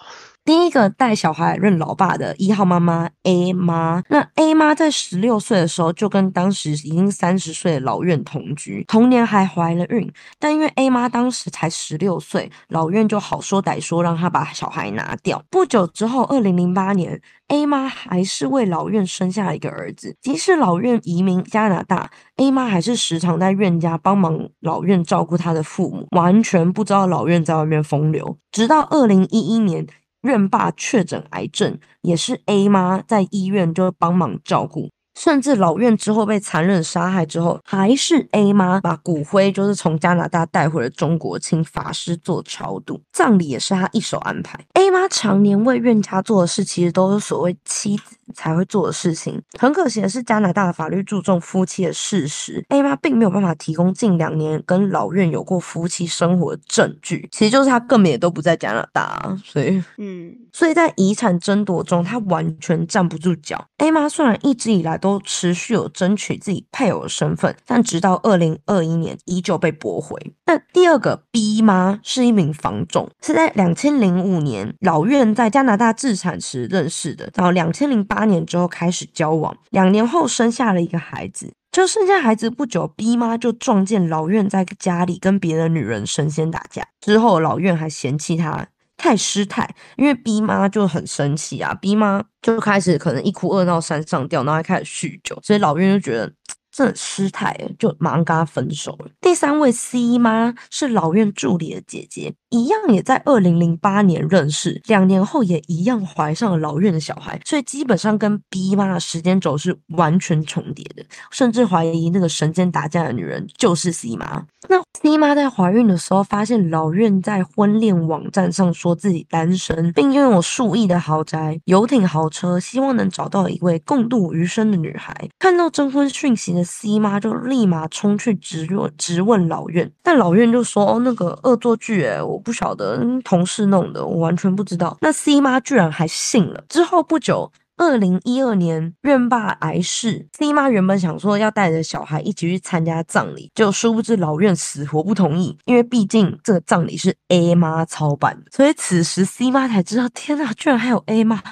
[0.50, 10.12] 第一个带小孩认老爸的一号妈妈 A 妈，那 A 妈在十六岁的时候就跟当时已经三十岁的老院同居，同年还怀了孕。
[10.40, 15.40] 但因为 A 妈当时才十六岁，老院就好说歹说让她把小孩拿掉。
[15.50, 20.16] 不久之后，二零零八年，A 妈还是为老院生下了一个儿子。
[20.20, 28.36] 即使老院移民加拿大，A 妈还是时常在院家帮忙老院照顾他的父母，完全不知道老院在外面风流。
[28.50, 29.86] 直到二零一一年。
[30.22, 34.90] 院爸确诊癌症，也是 A 妈在医院就帮忙照顾。
[35.20, 44.58] 甚至老院之后被残忍杀害之后，还是 A 妈把骨灰就是从加拿大带回了中国，请法师做超度，葬礼也是他一手安排。
[44.72, 49.38] A 妈常年为院家做的事，其实都是所谓妻子才会做的事情。
[49.58, 57.28] 很可惜的是，加拿大的法律注重夫妻的事实，A 妈并没有办法提供近两年跟老院有过夫妻生活的证据。
[57.30, 63.62] 其实就是他根本也都不在加拿大，所以嗯，所以在遗产争夺中，他完全站不住脚。
[63.76, 70.16] A 妈虽然一直以来都都持续有争取自己配偶的身份，但直到二零二一年依旧被驳回。
[70.46, 81.52] 那第二个 B 妈是一名房仲，是在两千零五年老院在加拿大自产时认识的，然后两千零八年之后开始交往，两年后生下了一个孩子。
[81.72, 88.66] 就生下孩子不久，B 妈就撞见老院在家里跟别的女人神仙打架，之后老院还嫌弃他。
[89.00, 96.30] 太失态，因为 B 妈就很生气啊，B 妈就开始可能一哭二闹三上吊，然后还开始酗酒，所以老院就觉得
[96.70, 99.10] 这很失态，就马上跟他分手了。
[99.22, 102.34] 第三位 C 妈是老院助理的姐姐。
[102.50, 114.44] 一样也在二零零八年认识，两年后也一样怀上了老院的小孩，所以基本上跟 B 妈的时间轴是完全重叠的，甚至怀疑那个神间打架的女人就是 C 妈。
[114.68, 125.14] 那 C 妈在怀孕的时候，发现老院在婚恋网站上说自己单身，并拥有数亿的豪宅、游艇、豪车，希望能找到一位共度余生的女孩。
[125.38, 134.96] 看到征婚讯息的 C 妈就立马冲去直问直问老院，但老院就说：“哦，那个恶作剧，哎，我。”不晓得同事弄的，我完全不知道。
[135.02, 136.64] 那 C 妈居然还信了。
[136.68, 151.42] 之后不久，二零一二年院爸癌逝，C 妈原本想说要带着小孩一起去参加葬礼，就殊不知老院死活不同意，因为毕竟这个葬礼是 A 妈操办的，所以此时 C 妈才知道，天哪，居然还有 A 妈，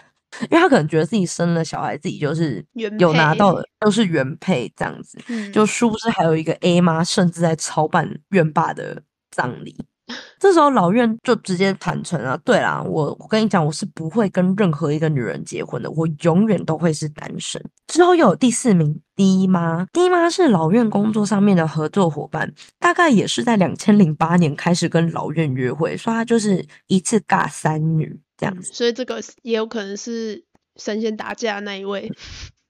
[0.42, 2.62] 因为他可能觉得自己生了小孩，自己就是
[2.98, 5.18] 有拿到的都是原配这样子，
[5.50, 9.02] 就殊不知还有一个 A 妈，甚至在操办院爸的。
[9.30, 9.76] 葬礼。
[10.38, 17.62] 这时候老院就直接坦诚啊，对啦，我我跟你讲，我是不会跟任何一个女人结婚的，我永远都会是单身。
[17.86, 30.44] 之后又有第四名第一妈，，D 妈是老院工作上面的合作伙伴，大概也是在两千零八年开始跟老院约会，说她就是一次尬三女这样子，所以这个也有可能是
[30.76, 32.12] 神仙打架那一位。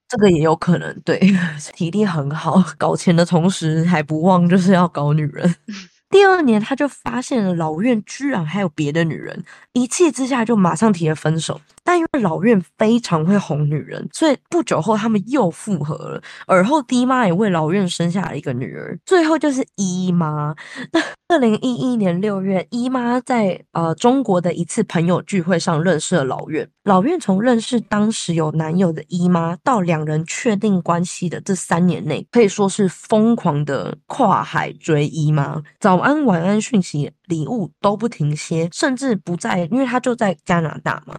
[0.08, 1.20] 这个也有可能，对，
[1.74, 5.54] 体力很好，搞钱的同时还不忘就是要搞女人。
[6.10, 11.60] 第二年，他就发现了老院居然还有别的女人，一气之下就马上提了分手。
[11.88, 16.22] 但因为老院非常会哄女人，所以不久后他们又复合了。
[16.46, 20.54] 而后，D 妈也为老院生下了一个女儿，最后就是姨妈。
[20.92, 26.68] 那二零一一年六月，姨妈在呃中国的一次朋友聚会上认识了老院。
[26.84, 41.18] 老院从认识当时有男友的姨妈到两人确定关系的这三年内，可以说是疯狂的跨海追姨妈，早安晚安讯息、礼物都不停歇，甚至不在，因为他就在加拿大嘛。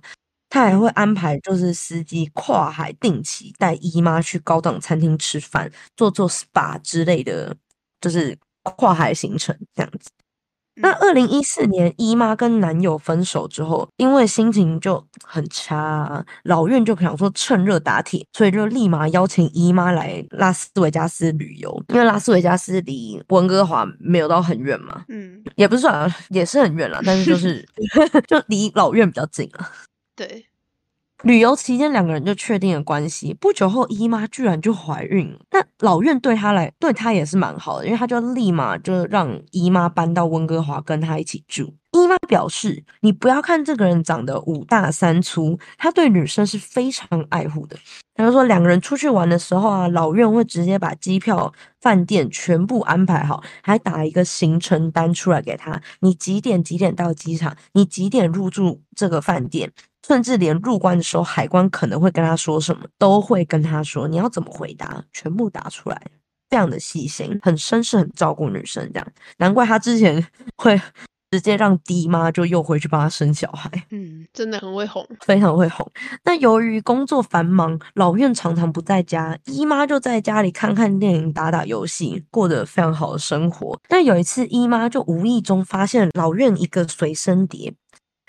[0.49, 7.55] 他还会安排，就是司机跨海定期带姨妈去高档餐厅吃饭，做做 SPA 之类的，
[8.01, 10.09] 就是跨海行程这样子。
[10.81, 21.83] 那二零一四年，姨妈跟男友分手之后，因为心情就很差，老院就想说趁热打铁，所以就立马邀请姨妈来拉斯维加斯旅游。
[21.89, 25.91] 因为拉斯维加斯离温哥华没有到很远嘛，嗯，也不是说
[26.29, 27.67] 也是很远了，但是就是
[28.25, 29.69] 就离老院比较近了。
[30.19, 30.47] 对，
[31.23, 33.33] 旅游期间两个人就确定了关系。
[33.33, 35.39] 不久后，姨妈居然就怀孕了。
[35.51, 41.73] 那老院对她来，对她也是蛮好的，因为她就立马就让姨妈搬到温哥华跟她一起住。
[41.93, 47.75] 姨妈表示：“你不要看这个人长得五大三粗，他对女生是非常爱护的。”
[48.13, 51.51] 他就说，两个人出去玩的时候啊，老院会直接把机票、
[51.81, 55.81] 饭店全部安排好，还打一个行程单出来给他。
[56.01, 57.57] 你几点几点到机场？
[57.73, 59.71] 你几点入住这个饭店？
[60.07, 66.01] 甚至连入关的时候，海关可能会跟他说什么，都会跟他说你要怎么回答，全部答出来，
[66.49, 70.25] 非常的细心，很绅士，很照顾女生，这样难怪他之前
[70.57, 70.79] 会
[71.31, 73.69] 直接让弟妈就又回去帮他生小孩。
[73.91, 75.87] 嗯，真的很会哄，非常会哄。
[76.23, 83.79] 那由于工作繁忙，老院常常不在家，姨妈就在家里看看电影、打打游戏，过得非常好的生活。
[83.87, 87.75] 但有一次，姨妈就无意中发现老院一个随身碟。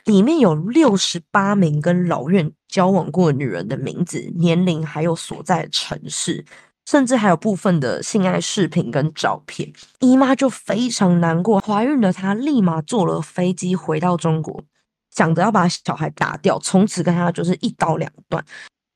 [0.05, 6.44] 里面有六十八名跟老院交往过女人的名字、年龄，还有所在城市，
[6.86, 9.72] 甚至还有部分的性爱视频跟照片。
[10.01, 14.62] 姨妈就非常难过，怀孕的她立马坐了飞机回到中国，
[15.11, 18.44] 想着要把小孩打掉，从此跟她就是一刀两断。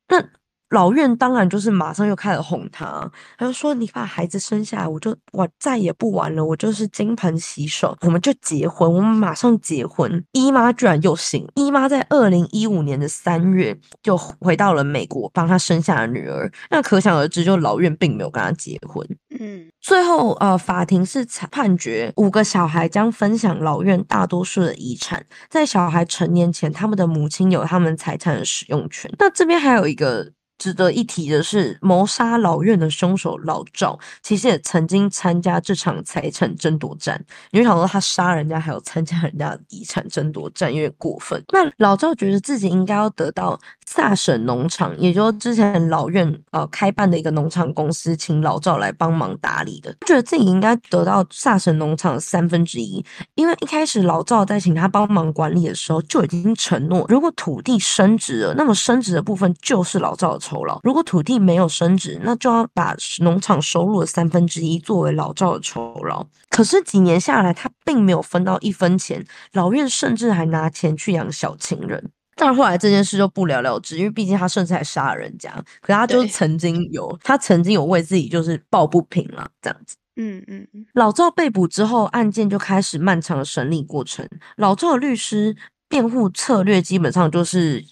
[0.08, 0.24] 那。
[0.70, 3.08] 老院当然就是马上又开始哄他，
[3.38, 16.50] 他就说：“你把孩子生下来，我就我再也不玩了，我就是金盆洗手，我们就结婚，我们马上结婚。”姨妈居然又醒，姨妈在二零一五年的三月就回到了美国，帮她生下了女儿。
[16.70, 19.06] 那可想而知，就老院并没有跟她结婚。
[19.38, 29.08] 嗯，最后呃，法庭是判决五个小孩将分享老院大多数的遗产，在小孩成年前，他们的母亲有他们财产的使用权。
[29.18, 30.32] 那这边还有一个。
[30.56, 37.22] 值得一提的是，谋杀老院的凶手老赵，其实也曾经参加这场财产争夺战。
[37.50, 41.42] 你会想说，他杀人家还有参加人家的遗产争夺战，有点过分。
[41.52, 49.94] 那老赵觉得自己应该要得到萨省农场，也就是之前老院呃开办的一个农场公司，请老赵来帮忙打理的。
[50.06, 60.38] 觉得自己应该得到萨省农场三分之一，因为一开始老赵在请他帮忙管理的时候，就已经承诺，如果土地升值了，那么升值的部分就是老赵。
[60.44, 66.26] 酬劳，如果土地没有升值，那就要把农场收入的三分之一作为老赵的酬劳。
[66.50, 72.10] 可是几年下来，他并没有分到一分钱，老院甚至还拿钱去养小情人。
[72.36, 75.50] 但后来这件事就不了了之，因为毕竟他甚至还杀了人家。
[75.80, 79.96] 可他就曾经有，他曾经有为自己就是抱不平了这样子。
[80.16, 80.84] 嗯嗯嗯。
[80.94, 84.28] 老赵被捕之后，案件就开始漫长的审理过程。
[84.56, 85.56] 老赵的律师
[85.88, 87.84] 辩护策略基本上就是。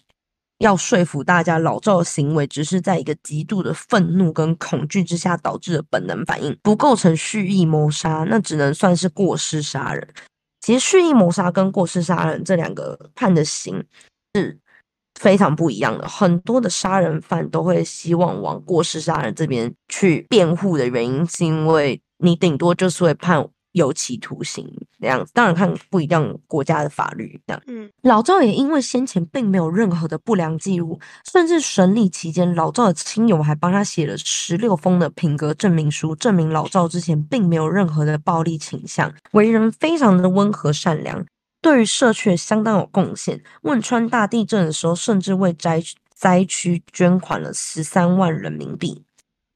[0.62, 10.08] 要说服大家，老赵的行为只是在一个极度的愤怒跟恐惧之下导致的本能反应，不构成蓄意谋杀，那只能算是过失杀人。
[10.60, 13.84] 其实蓄意谋杀跟过失杀人这两个判的刑
[14.34, 14.56] 是
[15.20, 16.06] 非常不一样的。
[16.06, 24.66] 很多的杀人犯都会希望往过失杀人这边去辩护的原因，是因为你顶多就是会判有期徒刑
[25.00, 25.30] 这样子。
[25.34, 27.62] 当然看不一样国家的法律这样。
[27.66, 30.98] 嗯，老赵也因为先前并没有任何的不良记录，
[31.30, 41.24] 甚至审理期间，老赵的亲友还帮他写了十六封的品格证明书，证明老赵之前并没有任何的暴力倾向，为人非常的温和善良，
[41.60, 43.42] 对于社区也相当有贡献。
[43.62, 45.82] 汶川大地震的时候，甚至为灾
[46.14, 49.04] 灾区捐款了十三万人民币。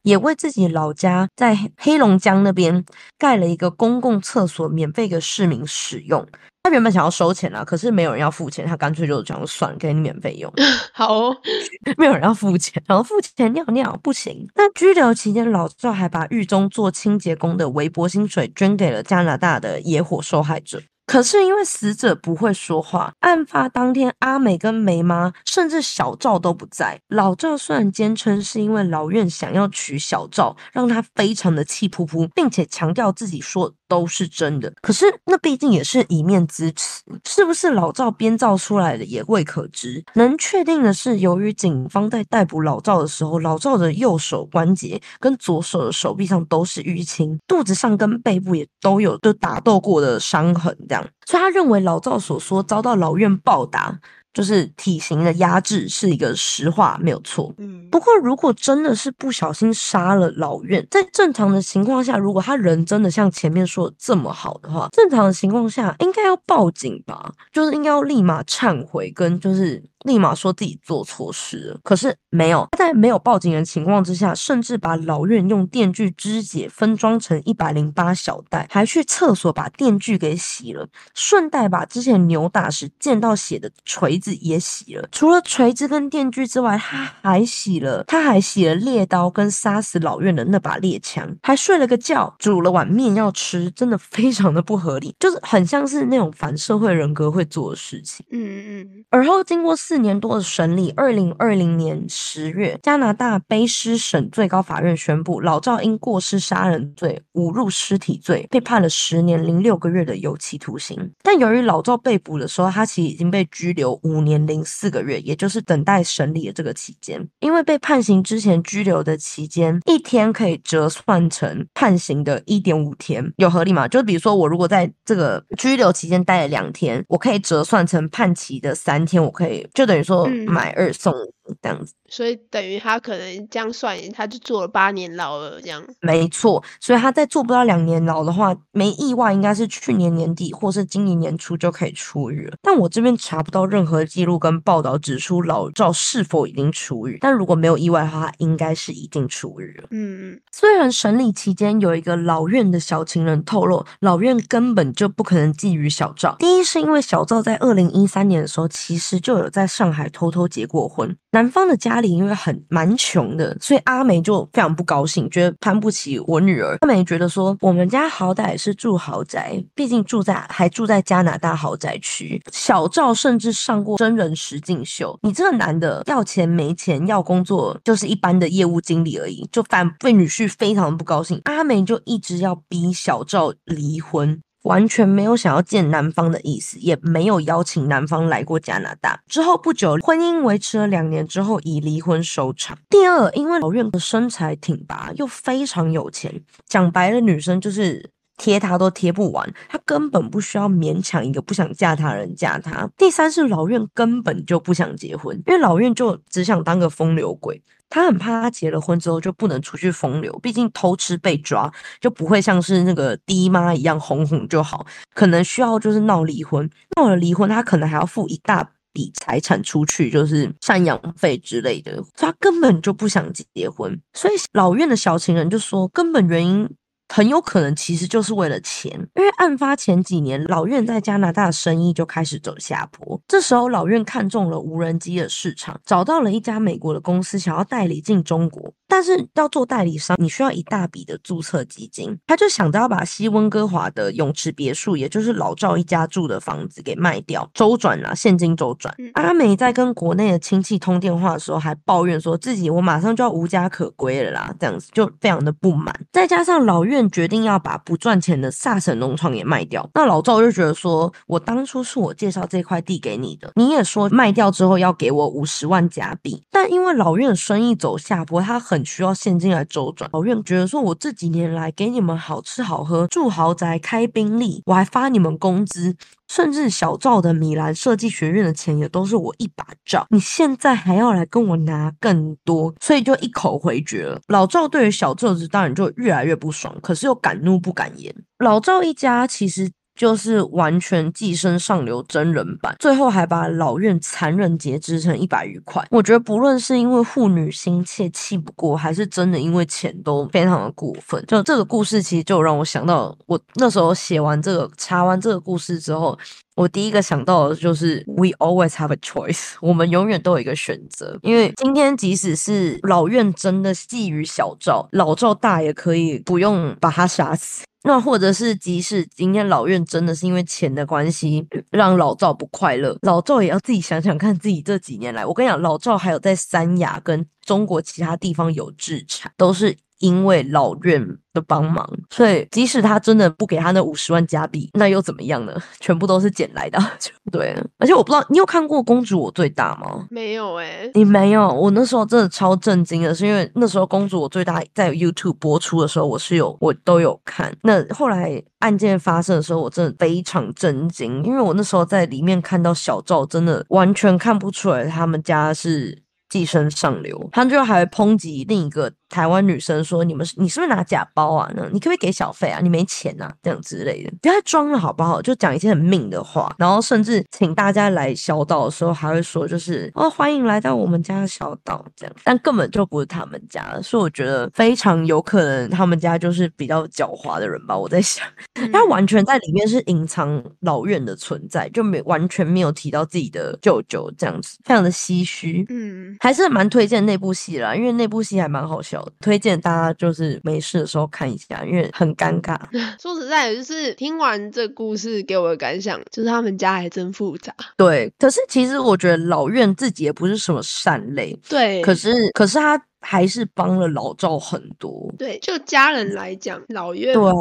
[0.07, 2.85] 也为自己老家在黑龙江那边
[3.19, 6.25] 盖了一个公共厕所，免费给市民使用。
[6.63, 10.53] 他原本想要收钱啊，可是没有人要付钱，他干脆就讲算给你免费用。
[10.95, 11.37] 好哦，
[11.99, 14.49] 没有人要付钱，然后付钱尿尿不行。
[14.55, 20.81] 那拘留期间，老赵还把狱中做清洁工的微薄薪水捐给了加拿大的野火受害者。
[21.07, 27.01] 可是因为死者不会说话，案发当天阿美跟梅妈甚至小赵都不在。
[27.09, 34.73] 老赵虽然坚称是因为老院想要娶小赵，让他非常的气扑扑，并且强调自己说都是真的。
[34.81, 40.05] 可是那毕竟也是一面之词，是不是老赵编造出来的也未可知。
[40.15, 51.07] 能确定的是，由于警方在逮捕老赵的时候，老赵的右手关节跟左手的手臂上都是淤青，肚子上跟背部也都有就打斗过的伤痕，这样。
[51.27, 53.99] 所以他认为老赵所说遭到老院暴打，
[54.37, 57.51] 就是体型的压制，是一个实话，没有错。
[57.57, 71.81] 嗯，不过，如果真的是不小心杀了老院，在正常的情况下，如果他人真的像前面说的这么好的话，正常的情况下应该要报警吧，就是应该要立马忏悔，跟就是立马说自己做错事了。
[71.83, 85.09] 可是没有，他在没有报警的情况之下，甚至把老院用电锯肢解分装成一百零八小袋，还去厕所把电锯给洗了，顺带把之前扭打时溅到血的锤子也洗了。
[85.11, 98.25] 除了锤子跟电锯之外，他还洗了，他还洗了猎刀跟杀死老院的那把猎枪，还睡了个觉，煮了碗面要吃，真的非常的不合理，就是很像是那种反社会人格会做的事情。
[98.31, 111.11] 嗯嗯而后经过四四年多的审理，二零二零年十月，加拿大卑诗省最高法院宣布，老赵因过失杀人罪、侮辱尸体罪，被判了十年零六个月的有期徒刑。
[111.23, 117.27] 但由于老赵被捕的时候，他其实已经被拘留五年零四个月，也就是等待审理的这个期间。
[117.41, 123.89] 因为被判刑之前拘留的期间，一天可以折算成判刑的一点五天，有合理吗？
[123.89, 130.45] 就比如说我如果在这个拘留期间待了两天，我可以折算成判期的三天，我可以就等于说嗯。
[130.47, 131.95] 买二送五这样子。
[132.09, 135.83] 所以等于他可能这样算，他就坐了八年牢了，这样。
[136.01, 142.57] 没错，所以他再做不到两年牢的话，没意外应该是去年年底或是今年年初就可以出狱了。
[142.63, 149.89] 但我这边查不到任何记录跟报道指出老赵是否已经出狱，但如果没有意外的话，他应该是已经出狱了。
[149.91, 156.37] 嗯嗯虽然审理期间有一个老院的小情人透露，老院根本就不可能觊觎小赵。
[156.39, 161.17] 第一是因为小赵在二零一三年的时候，其实就有在上海偷偷结过婚。
[161.37, 166.79] 男方的家里因为很蛮穷的，所以阿梅就非常不高兴，觉得攀不起我女儿。
[166.81, 172.41] 阿梅觉得说，我们家好歹是住豪宅，毕竟住在还住在加拿大豪宅区。
[172.51, 181.39] 小赵甚至上过真人实境秀，你这个男的要钱没钱，要工作就是一般的业务经理而已，就反被女婿非常不高兴。
[181.45, 184.41] 阿梅就一直要逼小赵离婚。
[184.67, 189.21] 完全没有想要见男方的意思，也没有邀请男方来过加拿大。
[189.27, 192.77] 之后不久，婚姻维持了两年之后，以离婚收场。
[192.91, 198.16] 第二，因为老院的身材挺拔，又非常有钱，讲白了，女生就是。
[198.37, 202.89] 贴他都贴不完，他根本不需要勉强一个不想嫁他的人嫁他。
[202.97, 214.85] 第三是老院根本就不想结婚，因为老院就只想当个风流鬼，他很怕他结了婚之后就不能出去风流，毕竟偷吃被抓就不会像是那个爹妈一样哄哄就好，
[215.15, 223.99] 可能需要就是闹离婚，闹了离婚他可能还要付一大笔财产出去，就是赡养费之类的，他根本就不想结婚。
[224.13, 226.69] 所以老院的小情人就说，根本原因。
[227.09, 233.21] 很有可能其实就是为了钱，因为案发前几年，老院在加拿大的生意就开始走下坡。
[233.29, 238.73] 这时候，老院看中了无人机的市场，找到了一家美国的公司，想要代理进中国。
[238.89, 242.17] 但是要做代理商，你需要一大笔的注册基金。
[242.27, 248.95] 他就想着要把西温哥华的泳池别墅，也就是老赵一家住的房子给卖掉，周转啊，现金周转。
[249.15, 255.95] 阿美在跟国内的亲戚通电话的时候，还抱怨说自己我马上就要无家可归了啦，这样子就非常的不满。
[256.13, 256.96] 再加上老院。
[256.97, 259.89] 院决定要把不赚钱的萨省农场也卖掉。
[259.95, 270.09] 那老赵就觉得说，我当初是我介绍这块地给你的，你也说卖掉之后要给我五十万加币，但因为老院生意走下坡，他很需要现金来周转。
[270.15, 275.95] 老院觉得说，我这几年来给你们好吃好喝，住豪宅，开宾利，我还发你们工资。
[276.29, 284.21] 甚至小赵的米兰设计学院的钱也都是我一把照，你现在还要来跟我拿更多，所以就一口回绝了。
[284.29, 288.15] 老赵对于小赵子当然就越来越不爽，可是又敢怒不敢言。
[288.39, 289.71] 老赵一家其实。
[289.97, 295.85] 就是完全寄生上流真人版，最后还把老院残忍截肢成一百余块。
[295.91, 301.25] 我觉得不论是因为妇女心切气不过，还是真的因为钱都非常的过分。
[301.27, 306.19] 就这个故事，其实就让我想到，我那时候写完这个查完这个故事之后，
[306.55, 311.19] 我第一个想到的就是 We always have a choice， 我们永远都有一个选择。
[311.23, 317.65] 因为今天即使是老院真的觊觎小赵，老赵大也可以不用把他杀死。
[317.87, 331.19] 那或者是，即使今天老院真的是因为钱的关系让老赵不快乐，老赵也要自己想想看，自己这几年来，我跟你讲，老赵还有在三亚跟中国其他地方有置产，都是因为老院。
[331.37, 335.55] 的帮忙，所以即使他真的不给他那五十万加币，那又怎么样呢？
[335.81, 336.79] 全部都是捡来的，
[337.31, 337.55] 对。
[337.77, 340.07] 而且我不知道你有看过《公主我最大》吗？
[340.11, 341.47] 没有哎，你没有。
[341.47, 347.55] 我那时候真的超震惊的，是因为那时候《公主我最大》在 YouTube 播出的时候，我是有我都有看。
[347.61, 356.03] 那后来案件发生的时候，我真的非常震惊，因为我那时候在里面看到小赵，真的完全看不出来他们家是
[356.37, 358.93] 寄生上流，他就还抨击另一个。
[359.09, 361.49] 台湾女生说：“你们是你是不是拿假包啊？
[361.55, 362.59] 那你可不可以给小费啊？
[362.61, 363.33] 你没钱啊？
[363.41, 365.23] 这样之类的，不要装了好不好？
[365.23, 377.79] 就讲一些很命的话，然后甚至请大家来小岛的时候，还会说就是哦，欢迎来到我们家的小岛这样，但根本就不是他们家，所以我觉得非常有可能他们家就是比较狡猾的人吧。
[377.79, 378.27] 我在想，
[378.73, 385.65] 他完全在里面是隐藏老院的存在，就没完全没有提到自己的舅舅这样子，非常的唏嘘。
[385.69, 392.59] 嗯，还是蛮推荐那部戏啦，因为那部戏还蛮好笑。”推荐大家就是没事的时候看一下，因为很尴尬。
[393.01, 397.55] 说实在，就是听完这故事给我的感想，就是他们家还真复杂。
[397.77, 401.39] 对，可是其实我觉得老院自己也不是什么善类。
[401.49, 402.83] 对，可是可是他。
[403.09, 405.15] 还是帮了老赵很多。
[405.17, 407.33] 对，就家人来讲，老岳对啊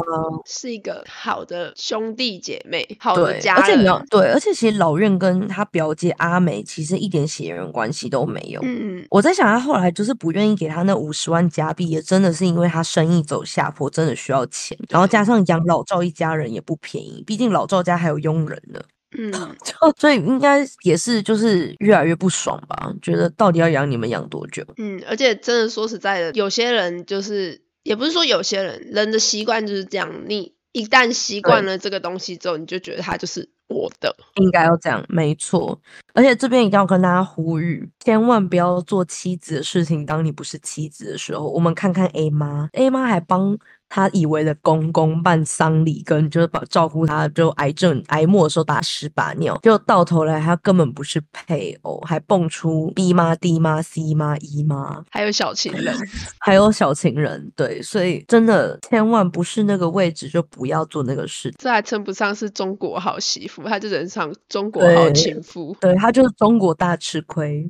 [0.44, 3.62] 是一个好的兄弟姐妹，好的家人。
[3.62, 8.60] 而且你要对，而且其实老院跟他表姐阿美其实一点血缘关系都没有。
[8.62, 9.06] 嗯嗯。
[9.10, 14.78] 我在想，他后来就是不愿意给他那五十万加币，也真的是因为他生意走下坡，真的需要钱。
[14.88, 18.80] 然后加上养老赵一家人也不便宜，毕竟老赵家还有佣人呢。
[19.16, 19.32] 嗯，
[19.98, 22.92] 所以应该也是就是越来越不爽吧？
[23.00, 24.64] 觉得到底要养你们养多久？
[24.78, 35.80] 嗯，而且真的说实在的，有些人就是也不是说有些人人的习惯就是这样，你一旦习惯了这个东西之后，你就觉得它就是我的，应该要这样，没错。
[36.12, 40.04] 而且这边一定要跟大家呼吁，千万不要做妻子的事情。
[40.04, 43.56] 当你不是妻子的时候，我们看看 A 妈，A 妈还帮。
[43.88, 55.94] 他以为的公公办丧礼，跟就是把照顾他，就癌症癌末的时候打十把尿，就到头来他根本不是配偶，还蹦出 B 妈、D 妈、C 妈、姨妈，还有小情人，
[56.40, 67.64] 还有小情人，对，所以真的千万不是那个位置就不要做那个事，这还称不上是中国好媳妇，他就人上中国好情妇，对他就是中国大吃亏，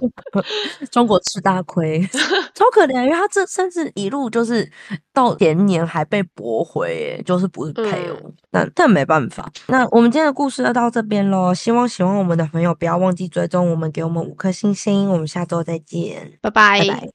[0.90, 2.00] 中国吃大亏，
[2.54, 4.68] 超可怜，因为他这甚至一路就是
[5.12, 5.25] 到。
[5.36, 8.16] 前年还被驳回，就是不是配偶，
[8.50, 9.50] 那但没办法。
[9.66, 11.52] 那我们今天的故事就到这边喽。
[11.52, 15.10] 希望喜欢我们的朋友不要忘记追踪我们，给我们五颗星星。
[15.10, 17.10] 我们下周再见，拜拜。